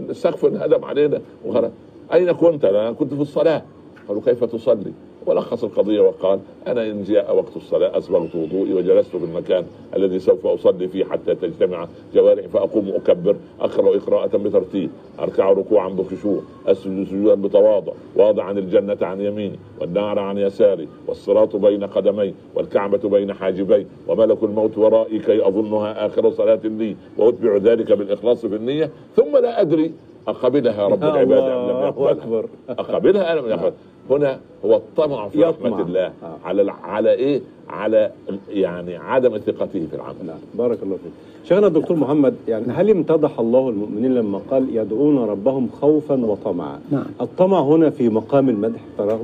السقف 0.09 0.45
انهدم 0.45 0.85
علينا. 0.85 1.21
وخرج 1.45 1.69
أين 2.13 2.31
كنت؟ 2.31 2.65
أنا 2.65 2.91
كنت 2.91 3.13
في 3.13 3.21
الصلاة. 3.21 3.61
قالوا 4.07 4.21
كيف 4.25 4.43
تصلي؟ 4.43 4.93
ولخص 5.27 5.63
القضية 5.63 6.01
وقال 6.01 6.39
أنا 6.67 6.83
إن 6.87 7.03
جاء 7.03 7.35
وقت 7.35 7.55
الصلاة 7.55 7.97
اسبغت 7.97 8.35
وضوئي 8.35 8.73
وجلست 8.73 9.15
في 9.15 9.25
المكان 9.25 9.65
الذي 9.95 10.19
سوف 10.19 10.47
أصلي 10.47 10.87
فيه 10.87 11.05
حتى 11.05 11.35
تجتمع 11.35 11.87
جوارحي 12.13 12.47
فأقوم 12.47 12.89
أكبر 12.95 13.35
أقرأ 13.61 13.99
قراءه 13.99 14.37
بترتيب 14.37 14.89
أركع 15.19 15.51
ركوعا 15.51 15.89
بخشوع 15.89 16.41
أسجد 16.67 17.07
سجودا 17.07 17.35
بتواضع 17.35 17.93
واضعا 18.15 18.51
الجنة 18.51 18.97
عن 19.01 19.21
يميني 19.21 19.59
والنار 19.81 20.19
عن 20.19 20.37
يساري 20.37 20.87
والصراط 21.07 21.55
بين 21.55 21.83
قدمي 21.83 22.33
والكعبة 22.55 23.09
بين 23.09 23.33
حاجبي 23.33 23.87
وملك 24.07 24.43
الموت 24.43 24.77
ورائي 24.77 25.19
كي 25.19 25.47
أظنها 25.47 26.05
آخر 26.05 26.31
صلاة 26.31 26.59
لي 26.63 26.95
وأتبع 27.17 27.57
ذلك 27.57 27.91
بالإخلاص 27.91 28.45
في 28.45 28.55
النية 28.55 28.89
ثم 29.15 29.37
لا 29.37 29.61
أدري 29.61 29.91
أقبلها 30.27 30.87
رب 30.87 31.03
العباد 31.03 31.43
أم 31.43 31.69
لم 31.69 31.69
الله 31.69 31.87
يقبلها؟ 31.87 32.11
أكبر. 32.11 32.45
أقبلها 32.69 33.35
يقبلها؟ 33.35 33.73
هنا 34.09 34.39
هو 34.65 34.75
الطمع 34.75 35.29
في 35.29 35.37
يطمع. 35.41 35.69
رحمه 35.69 35.81
الله 35.81 36.05
آه. 36.05 36.37
على 36.45 36.61
الع- 36.61 36.79
على 36.83 37.13
إيه؟ 37.13 37.41
على 37.69 38.11
يعني 38.49 38.95
عدم 38.95 39.37
ثقته 39.37 39.87
في 39.89 39.95
العمل 39.95 40.15
نعم 40.27 40.37
بارك 40.57 40.83
الله 40.83 40.95
فيك 40.95 41.11
شيخنا 41.49 41.67
الدكتور 41.67 41.97
محمد 41.97 42.35
يعني 42.47 42.65
هل 42.73 42.89
امتدح 42.89 43.39
الله 43.39 43.69
المؤمنين 43.69 44.13
لما 44.15 44.41
قال 44.51 44.75
يدعون 44.77 45.17
ربهم 45.17 45.69
خوفا 45.81 46.25
وطمعا 46.25 46.79
نعم. 46.91 47.05
الطمع 47.21 47.59
هنا 47.61 47.89
في 47.89 48.09
مقام 48.09 48.49
المدح 48.49 48.79
تراه 48.97 49.19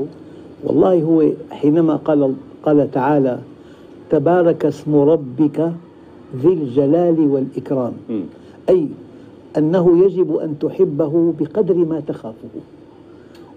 والله 0.64 1.02
هو 1.04 1.24
حينما 1.52 1.96
قال 1.96 2.34
قال 2.66 2.92
تعالى 2.92 3.40
تبارك 4.10 4.66
اسم 4.66 4.96
ربك 4.96 5.72
ذي 6.36 6.48
الجلال 6.54 7.20
والإكرام 7.20 7.94
مم. 8.10 8.24
أي 8.70 8.88
أنه 9.58 10.06
يجب 10.06 10.36
أن 10.36 10.60
تحبه 10.60 11.34
بقدر 11.40 11.74
ما 11.76 12.00
تخافه 12.00 12.48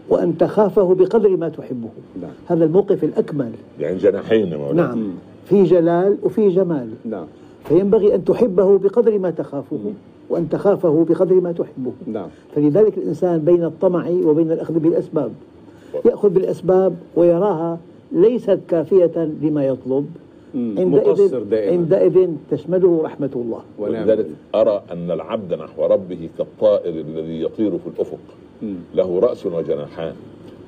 وأن 0.08 0.38
تخافه 0.38 0.94
بقدر 0.94 1.36
ما 1.36 1.48
تحبه. 1.48 1.88
نعم. 2.22 2.30
هذا 2.46 2.64
الموقف 2.64 3.04
الأكمل. 3.04 3.50
يعني 3.80 3.96
جناحين 3.96 4.56
مولانا. 4.56 4.82
نعم. 4.82 5.10
في 5.44 5.64
جلال 5.64 6.16
وفي 6.22 6.48
جمال. 6.48 6.88
نعم. 7.04 7.26
فينبغي 7.64 8.14
أن 8.14 8.24
تحبه 8.24 8.78
بقدر 8.78 9.18
ما 9.18 9.30
تخافه 9.30 9.78
وأن 10.30 10.48
تخافه 10.48 11.06
بقدر 11.08 11.34
ما 11.34 11.52
تحبه. 11.52 11.92
نعم. 12.06 12.28
فلذلك 12.54 12.98
الإنسان 12.98 13.38
بين 13.38 13.64
الطمع 13.64 14.08
وبين 14.24 14.52
الأخذ 14.52 14.78
بالأسباب. 14.78 15.32
يأخذ 16.04 16.28
بالأسباب 16.28 16.96
ويراها 17.16 17.78
ليست 18.12 18.58
كافية 18.68 19.30
لما 19.42 19.66
يطلب. 19.66 19.90
مم. 19.92 20.25
عندئذ 20.56 21.52
عندئذ 21.52 22.30
تشمله 22.50 23.02
رحمة 23.02 23.30
الله. 23.36 23.62
ولذلك 23.78 24.26
أرى 24.54 24.82
أن 24.92 25.10
العبد 25.10 25.54
نحو 25.54 25.86
ربه 25.86 26.28
كالطائر 26.38 26.94
الذي 26.94 27.42
يطير 27.42 27.70
في 27.70 27.86
الأفق. 27.86 28.18
مم. 28.62 28.74
له 28.94 29.20
رأس 29.20 29.46
وجناحان. 29.46 30.14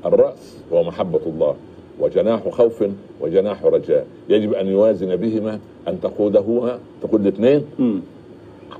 الرأس 0.04 0.62
هو 0.72 0.82
محبة 0.82 1.20
الله 1.26 1.54
وجناح 2.00 2.48
خوف 2.48 2.84
وجناح 3.20 3.64
رجاء. 3.64 4.06
يجب 4.28 4.52
أن 4.54 4.66
يوازن 4.66 5.16
بهما 5.16 5.58
أن 5.88 6.00
تقوده 6.00 6.78
تقود 7.02 7.20
الاثنين. 7.20 7.64
مم. 7.78 8.00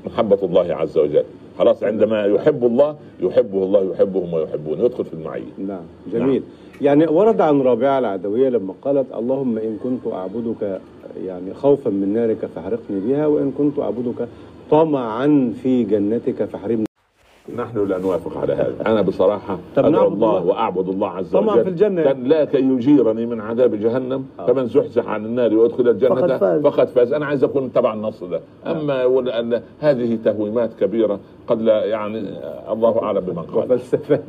محبة 0.07 0.39
الله 0.43 0.75
عز 0.75 0.99
وجل. 0.99 1.25
خلاص 1.59 1.83
عندما 1.83 2.25
يحب 2.25 2.65
الله 2.65 2.97
يحبه 3.21 3.63
الله 3.63 3.93
يحبهم 3.93 4.35
ويحبون 4.35 4.81
يدخل 4.81 5.05
في 5.05 5.13
المعية. 5.15 5.53
نعم 5.59 5.85
جميل. 6.13 6.43
يعني 6.81 7.07
ورد 7.07 7.41
عن 7.41 7.61
رابعة 7.61 7.99
العدوية 7.99 8.49
لما 8.49 8.75
قالت 8.83 9.07
اللهم 9.15 9.59
إن 9.59 9.77
كنت 9.83 10.13
أعبدك 10.13 10.81
يعني 11.27 11.55
خوفا 11.55 11.91
من 11.91 12.13
نارك 12.13 12.47
فاحرقني 12.47 13.01
بها 13.01 13.27
وإن 13.27 13.51
كنت 13.59 13.79
أعبدك 13.79 14.29
طمعا 14.71 15.53
في 15.63 15.83
جنتك 15.85 16.45
فاحرمني 16.45 16.88
نحن 17.57 17.87
لا 17.89 17.99
نوافق 17.99 18.39
على 18.39 18.53
هذا. 18.53 18.75
أنا 18.87 19.03
بصراحة 19.03 19.59
طب 19.77 19.87
نعبد 19.87 20.13
الله 20.13 20.39
الله. 20.39 20.45
وأعبد 20.47 20.89
الله 20.89 21.09
عز 21.09 21.37
وجل. 21.37 21.63
في 21.65 21.69
الجنة. 21.69 22.03
كان 22.03 22.25
لا 22.25 22.45
كي 22.45 22.59
يجيرني 22.59 23.27
من 23.27 23.41
عذاب 23.41 23.75
جهنم. 23.75 24.27
آه. 24.41 24.47
فمن 24.47 24.67
زحزح 24.67 25.09
عن 25.09 25.25
النار 25.25 25.55
ويدخل 25.55 25.89
الجنة 25.89 26.15
فقد 26.15 26.37
فاز. 26.37 26.63
فقد 26.63 26.89
فاز. 26.89 27.13
أنا 27.13 27.27
عايز 27.27 27.45
أكون 27.45 27.73
تبع 27.73 27.95
النص 27.95 28.25
ده. 28.25 28.41
أما 28.67 29.03
يقول 29.03 29.29
أن 29.29 29.63
هذه 29.81 30.19
تهويمات 30.25 30.71
كبيرة 30.81 31.21
قد 31.47 31.63
لا 31.63 31.85
يعني 31.85 32.19
آه، 32.19 32.73
الله 32.73 33.03
أعلم 33.03 33.21
بمن 33.21 33.43
قال. 33.43 33.81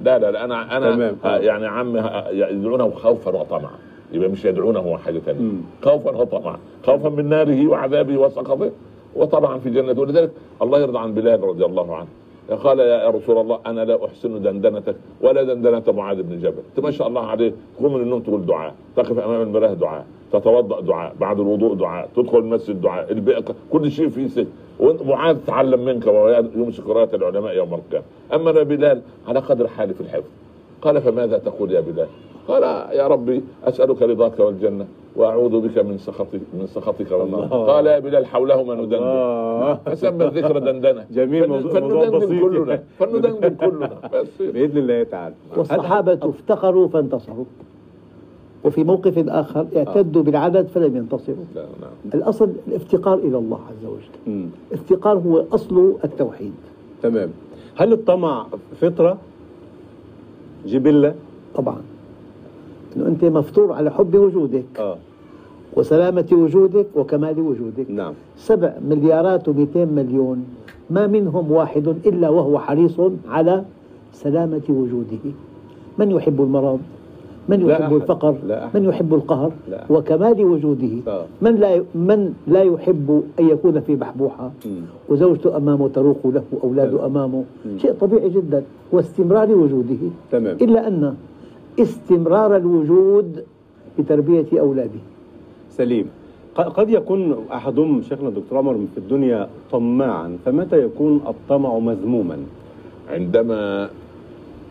لا 0.04 0.20
لا 0.20 0.32
لا 0.32 0.44
أنا 0.44 0.78
أنا 0.78 0.96
تمام. 0.96 1.16
آه، 1.26 1.38
يعني 1.38 1.68
عم 1.68 1.98
آه، 1.98 2.30
يدعونه 2.30 2.90
خوفا 2.90 3.36
وطمعا. 3.42 3.72
يبقى 4.14 4.30
مش 4.30 4.46
يدعونه 4.46 4.98
حاجة 4.98 5.20
ثانية 5.20 5.40
مم. 5.42 5.62
خوفا 5.82 6.18
وطمعا. 6.18 6.58
خوفا 6.86 7.10
من 7.10 7.30
ناره 7.30 7.68
وعذابه 7.68 8.18
وسخطه. 8.18 8.72
وطبعا 9.16 9.60
في 9.60 9.70
جنته 9.70 10.02
ولذلك 10.02 10.32
الله 10.62 10.80
يرضى 10.80 11.00
عن 11.00 11.14
بلال 11.14 11.44
رضي 11.44 11.66
الله 11.66 11.96
عنه. 11.96 12.08
قال 12.56 12.80
يا 12.80 13.10
رسول 13.10 13.38
الله 13.38 13.60
أنا 13.66 13.86
لا 13.86 14.06
أحسن 14.06 14.42
دندنتك 14.42 14.96
ولا 15.22 15.44
دندنة 15.44 15.84
معاذ 15.88 16.24
بن 16.24 16.40
جبل. 16.40 16.62
انت 16.70 16.80
ما 16.80 16.92
شاء 16.92 17.08
الله 17.08 17.22
عليه 17.22 17.54
تقوم 17.80 17.94
من 17.94 18.02
النوم 18.02 18.20
تقول 18.22 18.46
دعاء 18.46 18.76
تقف 18.96 19.20
أمام 19.20 19.42
المراه 19.42 19.74
دعاء 19.74 20.06
تتوضأ 20.34 20.82
دعاء 20.82 21.16
بعد 21.20 21.40
الوضوء 21.40 21.74
دعاء 21.74 22.10
تدخل 22.16 22.38
المسجد 22.38 22.82
دعاء 22.82 23.12
البيئة 23.12 23.44
كل 23.72 23.92
شيء 23.92 24.10
فيه 24.10 24.28
سجن. 24.28 24.48
وانت 24.80 25.04
معاذ 25.04 25.38
تعلم 25.48 25.86
منك 25.86 26.08
وهو 26.08 26.44
يمسك 26.56 26.88
راية 26.88 27.10
العلماء 27.14 27.56
يوم 27.56 27.74
القيامة. 27.74 28.06
أما 28.34 28.50
أنا 28.50 28.64
بلال 28.64 29.02
على 29.28 29.40
قدر 29.40 29.68
حالي 29.68 29.94
في 29.94 30.02
الحفظ. 30.02 30.30
قال 30.82 31.02
فماذا 31.02 31.38
تقول 31.38 31.72
يا 31.72 31.82
بلال؟ 31.82 32.08
قال 32.48 32.64
يا 32.98 33.08
ربي 33.08 33.44
أسألك 33.64 34.02
رضاك 34.02 34.40
والجنة 34.40 34.86
وأعوذ 35.16 35.60
بك 35.60 35.78
من 35.78 35.98
سخطك 35.98 36.42
من 36.54 36.68
سخطك 36.68 37.12
والنار. 37.12 37.44
الله. 37.44 37.66
قال 37.66 37.86
يا 37.86 38.00
بلال 38.00 38.26
حولهما 38.26 38.76
ندندن. 38.76 39.04
آه. 39.04 39.80
فسمى 39.86 40.26
الذكر 40.26 40.60
دندنة. 40.60 41.06
جميل، 41.12 41.70
فندندن. 41.70 42.40
كلنا. 42.40 42.84
فندندن 43.00 43.56
كلنا. 43.56 43.90
بس. 44.14 44.42
بإذن 44.42 44.78
الله 44.78 45.04
تعالى. 45.04 45.36
والصحابة 45.58 46.20
افتقروا 46.24 46.88
فانتصروا. 46.88 47.46
وفي 48.64 48.84
موقف 48.84 49.30
آخر 49.30 49.68
اعتدوا 49.78 50.24
بالعدد 50.24 50.68
فلم 50.68 50.98
ينتصروا. 50.98 51.46
لا 51.56 51.62
نعم 51.62 52.14
الأصل 52.14 52.50
الافتقار 52.68 53.18
إلى 53.18 53.38
الله 53.38 53.60
عز 53.70 53.86
وجل. 53.86 54.48
الافتقار 54.72 55.18
هو 55.18 55.44
أصل 55.52 55.96
التوحيد. 56.04 56.54
تمام. 57.04 57.30
هل 57.76 57.94
الطمع 57.94 58.46
فطرة؟ 58.82 59.18
جبلة. 60.66 61.14
طبعا. 61.56 61.82
أنه 62.98 63.08
أنت 63.08 63.26
مفطور 63.26 63.74
على 63.74 63.92
حب 63.92 64.16
وجودك 64.16 64.66
آه. 64.80 64.98
وسلامة 65.74 66.28
وجودك 66.32 66.88
وكمال 66.96 67.40
وجودك. 67.40 67.92
نعم. 67.92 68.14
سبع 68.38 68.74
مليارات 68.90 69.50
و200 69.50 69.78
مليون. 69.78 70.46
ما 70.90 71.08
منهم 71.08 71.52
واحد 71.52 71.88
إلا 71.88 72.30
وهو 72.30 72.60
حريص 72.60 73.00
على 73.30 73.64
سلامة 74.14 74.62
وجوده. 74.70 75.34
من 75.98 76.12
يحب 76.12 76.42
المرض؟ 76.42 76.80
من 77.50 77.60
يحب. 77.70 77.96
الفقر. 77.96 78.36
من 78.76 78.84
يحب 78.86 79.14
القهر. 79.14 79.52
وكمال 79.90 80.46
وجوده 80.46 80.94
آه. 81.08 81.26
من 81.42 81.56
لا 81.56 81.84
من 81.96 82.34
لا 82.48 82.62
يحب 82.62 83.24
أن 83.40 83.50
يكون 83.50 83.80
في 83.80 83.96
بحبوحة. 83.96 84.52
وزوجته 85.10 85.58
أمامه 85.58 85.88
تروق 85.88 86.22
له 86.26 86.44
أولاده. 86.64 87.06
أمامه 87.06 87.44
شيء 87.78 87.94
طبيعي 87.94 88.30
جدا 88.30 88.64
واستمرار 88.92 89.52
وجوده 89.52 90.02
تمام. 90.32 90.58
إلا 90.62 90.88
أن 90.88 91.16
استمرار 91.80 92.56
الوجود 92.56 93.44
بتربية 94.00 94.46
أولاده 94.60 95.00
سليم 95.70 96.06
قد 96.56 96.90
يكون 96.90 97.36
أحدهم 97.54 98.02
شيخنا 98.02 98.30
الدكتور 98.30 98.58
عمر 98.58 98.74
في 98.94 98.98
الدنيا 98.98 99.48
طماعا 99.72 100.38
فمتى 100.46 100.84
يكون 100.84 101.22
الطمع 101.28 101.80
مذموما 101.80 102.38
عندما 103.10 103.90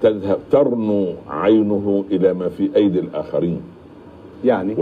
تذهب 0.03 0.39
ترنو 0.51 1.07
عينه 1.29 2.05
إلى 2.11 2.35
ما 2.35 2.49
في 2.49 2.71
أيدي 2.77 3.01
الآخرين. 3.01 3.61
يعني؟ 4.45 4.75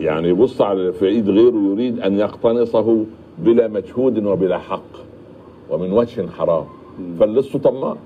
يعني 0.00 0.28
يبص 0.28 0.60
على 0.60 0.92
في 0.92 1.06
ايد 1.06 1.30
غيره 1.30 1.56
يريد 1.72 2.00
أن 2.00 2.18
يقتنصه 2.18 3.04
بلا 3.38 3.68
مجهود 3.68 4.24
وبلا 4.24 4.58
حق 4.58 4.92
ومن 5.70 5.92
وجه 5.92 6.26
حرام. 6.26 6.64
فاللص 7.20 7.56
طماع 7.56 7.96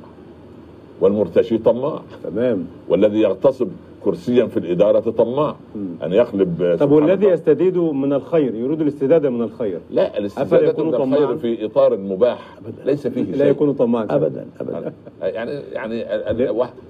والمرتشي 1.01 1.59
طماع. 1.59 2.01
تمام. 2.25 2.67
والذي 2.89 3.21
يغتصب 3.21 3.69
كرسيا 4.05 4.47
في 4.47 4.57
الإدارة 4.57 5.01
طماع 5.11 5.57
أن 6.03 6.13
يقلب 6.13 6.77
طب 6.81 6.91
والذي. 6.93 7.27
يستزيد 7.27 7.77
من 7.79 8.13
الخير؟ 8.13 8.55
يريد 8.55 8.81
الاستزادة 8.81 9.31
من 9.31 9.43
الخير. 9.43 9.81
لا 9.91 10.19
الاستزادة 10.19 10.85
من؟ 10.85 10.95
الخير 10.95 11.37
في 11.37 11.65
إطار 11.65 11.97
مباح. 11.97 12.59
ليس 12.85 13.07
فيه 13.07 13.23
لا 13.23 13.37
شيء. 13.39 13.47
يكون 13.47 13.73
طماعا 13.73 14.07
أبدا 14.11 14.47
أبدا. 14.61 14.93
يعني 15.23 15.51
يعني 15.73 16.05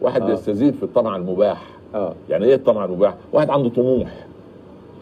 واحد- 0.02 0.22
آه. 0.22 0.30
يستزيد 0.32 0.74
في 0.74 0.82
الطمع 0.82 1.16
المباح. 1.16 1.62
آه. 1.94 2.14
يعني 2.30 2.44
إيه 2.46 2.54
الطمع 2.54 2.84
المباح؟ 2.84 3.14
واحد 3.32 3.50
عنده 3.50 3.68
طموح. 3.68 4.26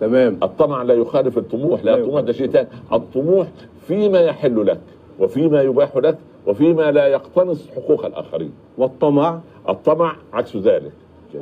تمام. 0.01 0.39
الطمع 0.43 0.83
لا 0.83 0.95
يخالف 0.95 1.39
الطموح 1.39 1.85
لا 1.85 1.91
لا 1.91 1.97
الطموح 1.99 2.21
ده. 2.21 2.33
شيء 2.33 2.47
ثاني 2.51 2.69
الطموح 2.93 3.47
فيما 3.87 4.21
يحل 4.21 4.67
لك 4.67 4.81
وفيما 5.19 5.63
يباح 5.63 5.97
لك 5.97 6.19
وفيما 6.47 6.91
لا 6.91 7.07
يقتنص 7.07 7.69
حقوق 7.77 8.07
الآخرين. 8.07 8.53
والطمع؟ 8.79 9.41
الطمع 9.69 10.17
عكس 10.33 10.57
ذلك. 10.57 10.93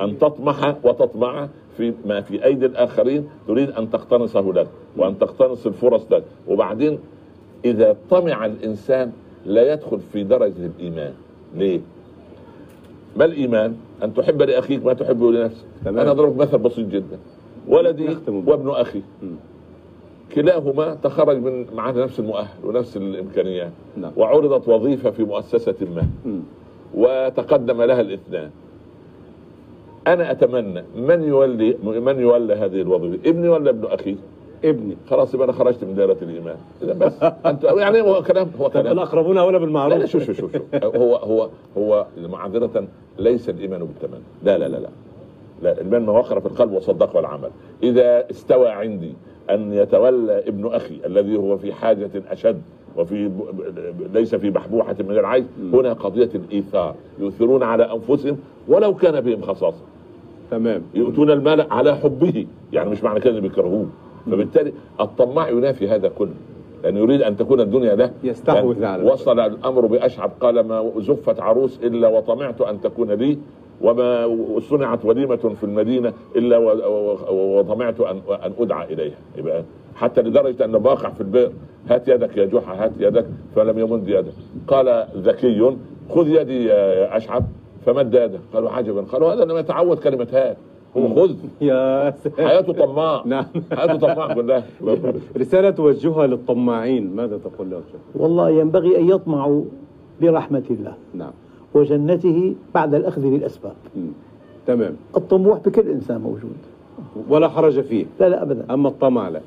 أن 0.01 0.17
تطمح 0.17 0.75
وتطمع 0.83 1.47
في 1.77 1.93
ما 2.05 2.21
في 2.21 2.45
أيدي 2.45 2.65
الآخرين 2.65 3.29
تريد 3.47 3.69
أن 3.71 3.89
تقتنصه 3.89 4.53
لك 4.53 4.67
وأن 4.97 5.19
تقتنص 5.19 5.65
الفرص 5.65 6.05
لك 6.11 6.23
وبعدين 6.47 6.99
إذا 7.65 7.95
طمع 8.09 8.45
الإنسان 8.45 9.11
لا 9.45 9.73
يدخل 9.73 9.99
في 10.13 10.23
درجة 10.23 10.65
الإيمان 10.65 11.13
ليه؟ 11.55 11.79
ما 13.17 13.25
الإيمان؟ 13.25 13.75
أن 14.03 14.13
تحب 14.13 14.41
لأخيك 14.41 14.85
ما 14.85 14.93
تحبه 14.93 15.31
لنفسك 15.31 15.65
تمام. 15.85 15.99
أنا 15.99 16.11
اضرب 16.11 16.37
مثل 16.37 16.57
بسيط 16.57 16.87
جدا 16.87 17.17
ولدي. 17.67 18.17
وابن 18.27 18.69
أخي. 18.69 19.01
كلاهما 20.35 20.93
تخرج 20.93 21.37
من 21.37 21.65
معاه 21.75 21.91
نفس 21.91 22.19
المؤهل 22.19 22.47
ونفس 22.65 22.97
الإمكانيات 22.97 23.71
نعم. 23.97 24.11
وعرضت 24.17 24.67
وظيفة 24.67 25.11
في 25.11 25.23
مؤسسة 25.23 25.75
ما 25.95 26.07
مم. 26.25 26.39
وتقدم 26.93 27.81
لها 27.81 28.01
الاثنان 28.01 28.49
أنا 30.13 30.31
أتمنى 30.31 30.83
من 30.95 31.23
يولي 31.23 31.77
من 31.83 32.19
يولى 32.19 32.53
هذه 32.53 32.81
الوظيفة؟ 32.81 33.29
ابني 33.29 33.49
ولا 33.49 33.69
ابن 33.69 33.85
أخي؟ 33.85 34.15
ابني. 34.65 34.97
خلاص 35.09 35.33
يبقى 35.33 35.45
أنا 35.45 35.53
خرجت 35.53 35.83
من 35.83 35.95
دائرة 35.95 36.17
الإيمان. 36.21 36.55
إذا 36.83 36.93
بس. 36.93 37.23
انت 37.45 37.63
يعني 37.63 38.01
هو 38.01 38.23
كلام 38.23 38.51
هو 38.59 38.69
كلام. 38.69 38.93
الأقربون 38.93 39.37
اولى 39.37 39.59
بالمعروف؟ 39.59 39.97
لا 39.97 40.05
شوف 40.05 40.23
شوف 40.23 40.37
شوف. 40.37 40.51
هو 40.83 41.15
هو 41.15 41.49
هو 41.77 42.05
معذرة 42.17 42.87
ليس 43.19 43.49
الإيمان 43.49 43.79
بالتمني 43.79 44.23
لا 44.43 44.57
لا 44.57 44.67
لا 44.67 44.77
لا. 44.77 44.89
لا 45.61 45.71
الإيمان 45.71 46.05
ما 46.05 46.11
وقر 46.11 46.39
في 46.39 46.45
القلب 46.45 46.71
وصدقه 46.71 47.19
العمل 47.19 47.49
إذا 47.83 48.29
استوى 48.31 48.69
عندي 48.69 49.13
أن 49.49 49.73
يتولى 49.73 50.39
ابن 50.47 50.67
أخي 50.67 50.99
الذي 51.05 51.37
هو 51.37 51.57
في 51.57 51.73
حاجة 51.73 52.09
أشد 52.31 52.61
وفي 52.97 53.31
ليس 54.13 54.35
في 54.35 54.49
بحبوحة 54.49 54.95
من 54.99 55.11
العيش 55.11 55.45
هنا 55.73 55.93
قضية 55.93 56.29
الإيثار. 56.35 56.95
يؤثرون 57.19 57.63
على 57.63 57.91
أنفسهم 57.93 58.37
ولو 58.67 58.95
كان 58.95 59.21
بهم 59.21 59.41
خصاصة. 59.41 59.81
تمام. 60.51 60.81
يؤتون 60.93 61.31
المال 61.31 61.61
على 61.71 61.95
حبه. 61.95 62.45
يعني 62.73 62.89
مش 62.89 63.03
معنى 63.03 63.19
كده 63.19 63.39
بيكرهوه 63.39 63.85
فبالتالي 64.25 64.73
الطماع 64.99 65.49
ينافي 65.49 65.87
هذا 65.89 66.07
كله. 66.07 66.33
لأنه 66.83 66.99
يريد 66.99 67.21
أن 67.21 67.37
تكون 67.37 67.59
الدنيا 67.61 67.95
له. 67.95 68.11
يستحوذ 68.23 68.83
على 68.85 69.03
وصل 69.11 69.39
الأمر 69.39 69.85
بأشعب. 69.85 70.31
قال 70.41 70.59
ما 70.59 70.91
زفت 70.97 71.39
عروس 71.39 71.79
إلا 71.83 72.07
وطمعت 72.07 72.61
أن 72.61 72.81
تكون 72.81 73.11
لي. 73.11 73.37
وما 73.81 74.27
صنعت 74.59 75.05
وليمة 75.05 75.35
في 75.35 75.63
المدينة 75.63 76.13
إلا 76.35 76.57
و- 76.57 76.77
و- 77.33 77.59
وطمعت 77.59 77.99
ان 78.01 78.21
أن 78.29 78.51
أدعى 78.59 78.93
إليها. 78.93 79.17
يبقى 79.37 79.63
حتى 79.95 80.21
لدرجة 80.21 80.65
أن 80.65 80.71
باقع 80.71 81.09
في 81.09 81.21
البئر 81.21 81.51
هات 81.89 82.07
يدك 82.07 82.37
يا 82.37 82.45
جحا 82.45 82.85
هات 82.85 82.91
يدك 82.99 83.25
فلم 83.55 83.79
يمد 83.79 84.07
يده 84.09 84.31
قال 84.67 85.05
ذكي 85.17 85.75
خذ 86.09 86.27
يدي 86.27 86.65
يا 86.65 87.17
أشعب. 87.17 87.43
فمد 87.85 88.13
يده 88.13 88.39
قالوا 88.53 88.69
عجبا. 88.69 89.01
قالوا 89.01 89.33
هذا 89.33 89.45
لم 89.45 89.57
يتعود 89.57 89.97
كلمة 89.99 90.27
هات 90.33 90.57
هو 90.97 91.15
خذ. 91.15 91.35
يا 91.61 92.11
سلام. 92.11 92.47
حياته 92.47 92.73
طماع 92.73 93.23
نعم. 93.33 93.45
حياته 93.73 93.95
طماع 93.97 94.33
كلها 94.33 94.63
رسالة 95.37 95.69
توجهها 95.69 96.27
للطماعين. 96.27 97.15
ماذا 97.15 97.37
تقول 97.37 97.69
له؟ 97.69 97.81
شيخ؟ 97.91 98.01
والله 98.15 98.49
ينبغي 98.49 98.97
أن 98.99 99.09
يطمعوا 99.09 99.63
برحمة 100.21 100.63
الله. 100.69 100.93
نعم. 101.13 101.31
وجنته 101.73 102.55
بعد 102.75 102.93
الأخذ 102.95 103.21
بالأسباب 103.21 103.73
مم. 103.95 104.11
تمام. 104.67 104.93
الطموح 105.17 105.59
بكل 105.65 105.89
إنسان 105.89 106.21
موجود. 106.21 106.57
ولا 107.29 107.49
حرج 107.49 107.79
فيه. 107.81 108.05
لا 108.19 108.29
لا 108.29 108.41
أبدا. 108.41 108.65
أما 108.73 108.89
الطمع 108.89 109.29
لا. 109.29 109.41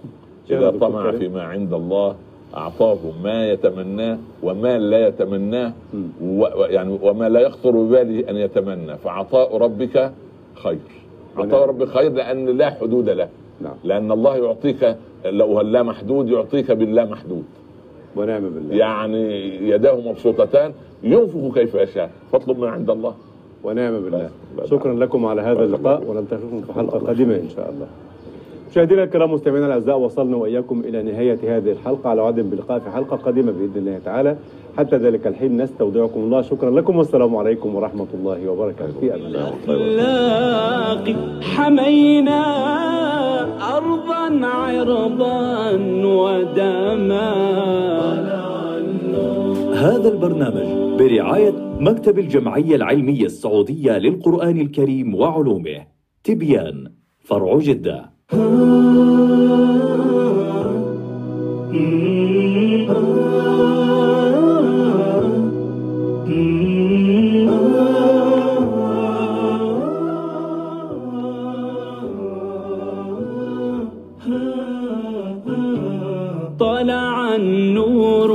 إذا 0.50 0.70
دكتور 0.70 0.88
طمع. 0.90 1.10
فيما 1.10 1.42
عند 1.42 1.72
الله 1.74 2.14
أعطاه 2.56 2.98
ما 3.24 3.50
يتمناه 3.50 4.18
وما 4.42 4.78
لا 4.78 5.08
يتمناه 5.08 5.72
و 6.22 6.46
يعني 6.46 6.98
وما 7.02 7.28
لا 7.28 7.40
يخطر 7.40 7.70
بباله 7.70 8.30
أن 8.30 8.36
يتمنى. 8.36 8.96
فعطاء 8.96 9.56
ربك 9.56 10.12
خير. 10.54 10.78
عطاء 11.36 11.68
ربك 11.68 11.88
خير 11.88 12.12
لأن 12.12 12.46
لا 12.46 12.70
حدود 12.70 13.08
له. 13.08 13.28
نعم. 13.60 13.74
لأن 13.84 14.12
الله 14.12 14.36
يعطيك 14.36 14.96
لو 15.24 15.60
لا 15.60 15.82
محدود 15.82 16.28
يعطيك 16.28 16.72
باللا 16.72 17.04
محدود 17.04 17.44
ونعم 18.16 18.40
بالله. 18.40 18.74
يعني 18.74 19.56
يداه 19.68 20.00
مبسوطتان. 20.00 20.72
ينفق 21.02 21.54
كيف 21.54 21.74
يشاء. 21.74 22.10
فاطلب 22.32 22.58
من 22.58 22.68
عند 22.68 22.90
الله. 22.90 23.14
ونعم 23.64 24.00
بالله. 24.00 24.30
شكرا 24.64 24.94
لكم 24.94 25.26
على 25.26 25.42
هذا 25.42 25.64
اللقاء 25.64 26.04
ونلتقيكم 26.06 26.60
في 26.60 26.72
حلقة 26.72 26.98
قادمة 26.98 27.34
إن 27.34 27.48
شاء 27.48 27.70
الله. 27.70 27.86
مشاهدينا 28.72 29.04
الكرام 29.04 29.32
مستمعينا 29.32 29.66
الأعزاء 29.66 29.98
وصلنا 29.98 30.36
وإياكم 30.36 30.80
إلى 30.80 31.02
نهاية 31.02 31.56
هذه 31.56 31.72
الحلقة. 31.72 32.10
على 32.10 32.20
وعد 32.22 32.40
بلقاء 32.40 32.78
في 32.78 32.90
حلقة 32.90 33.16
قادمة 33.16 33.52
بإذن 33.52 33.76
الله 33.76 33.98
تعالى. 33.98 34.36
حتى 34.78 34.96
ذلك 34.96 35.26
الحين 35.26 35.62
نستودعكم 35.62 36.20
الله. 36.20 36.42
شكرا 36.42 36.70
لكم 36.70 36.96
والسلام 36.96 37.36
عليكم 37.36 37.74
ورحمة 37.74 38.06
الله 38.14 38.48
وبركاته. 38.50 39.00
في 39.00 39.14
أمان 39.14 39.52
الله. 39.66 41.40
حمينا 41.42 42.42
أرضا 43.76 44.46
عرضا 44.46 45.70
ودما. 46.04 47.32
هذا 49.74 50.08
البرنامج 50.08 50.98
برعاية 50.98 51.54
مكتب 51.80 52.18
الجمعية 52.18 52.76
العلمية 52.76 53.24
السعودية 53.24 53.98
للقرآن 53.98 54.60
الكريم 54.60 55.14
وعلومه 55.14 55.86
تبيان 56.24 56.92
فرع 57.20 57.58
جدة. 57.58 58.12
طلع 76.58 77.34
النور 77.36 78.30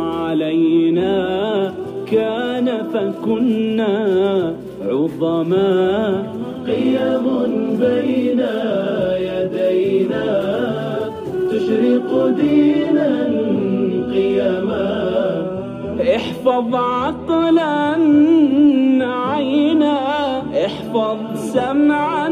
علينا 0.00 1.74
كان 2.12 2.68
فكنا 2.92 4.54
عظما 4.86 6.22
قيم 6.66 7.24
بين 7.80 8.40
تشرق 11.50 12.26
دينا 12.26 13.10
قيما 14.12 14.86
احفظ 16.16 16.74
عقلا 16.74 17.96
عينا. 19.00 19.96
احفظ 20.66 21.18
سمعا 21.34 22.28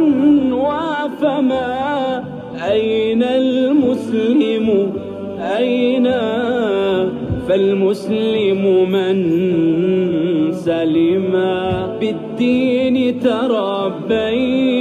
وفما 0.52 2.24
أين 2.70 3.22
المسلم؟ 3.22 4.92
أين؟ 5.40 6.06
فالمسلم 7.48 8.90
من 8.90 9.16
سلما 10.52 11.86
بالدين 12.00 13.20
تربينا 13.20 14.73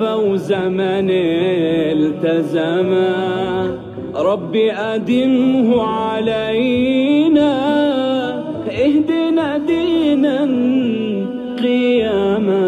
فوز 0.00 0.52
من 0.52 1.08
التزما 1.96 3.06
ربي 4.16 4.72
أدمه 4.72 5.82
علينا 5.82 7.52
اهدنا 8.70 9.58
دينا 9.58 10.38
قياما 11.62 12.65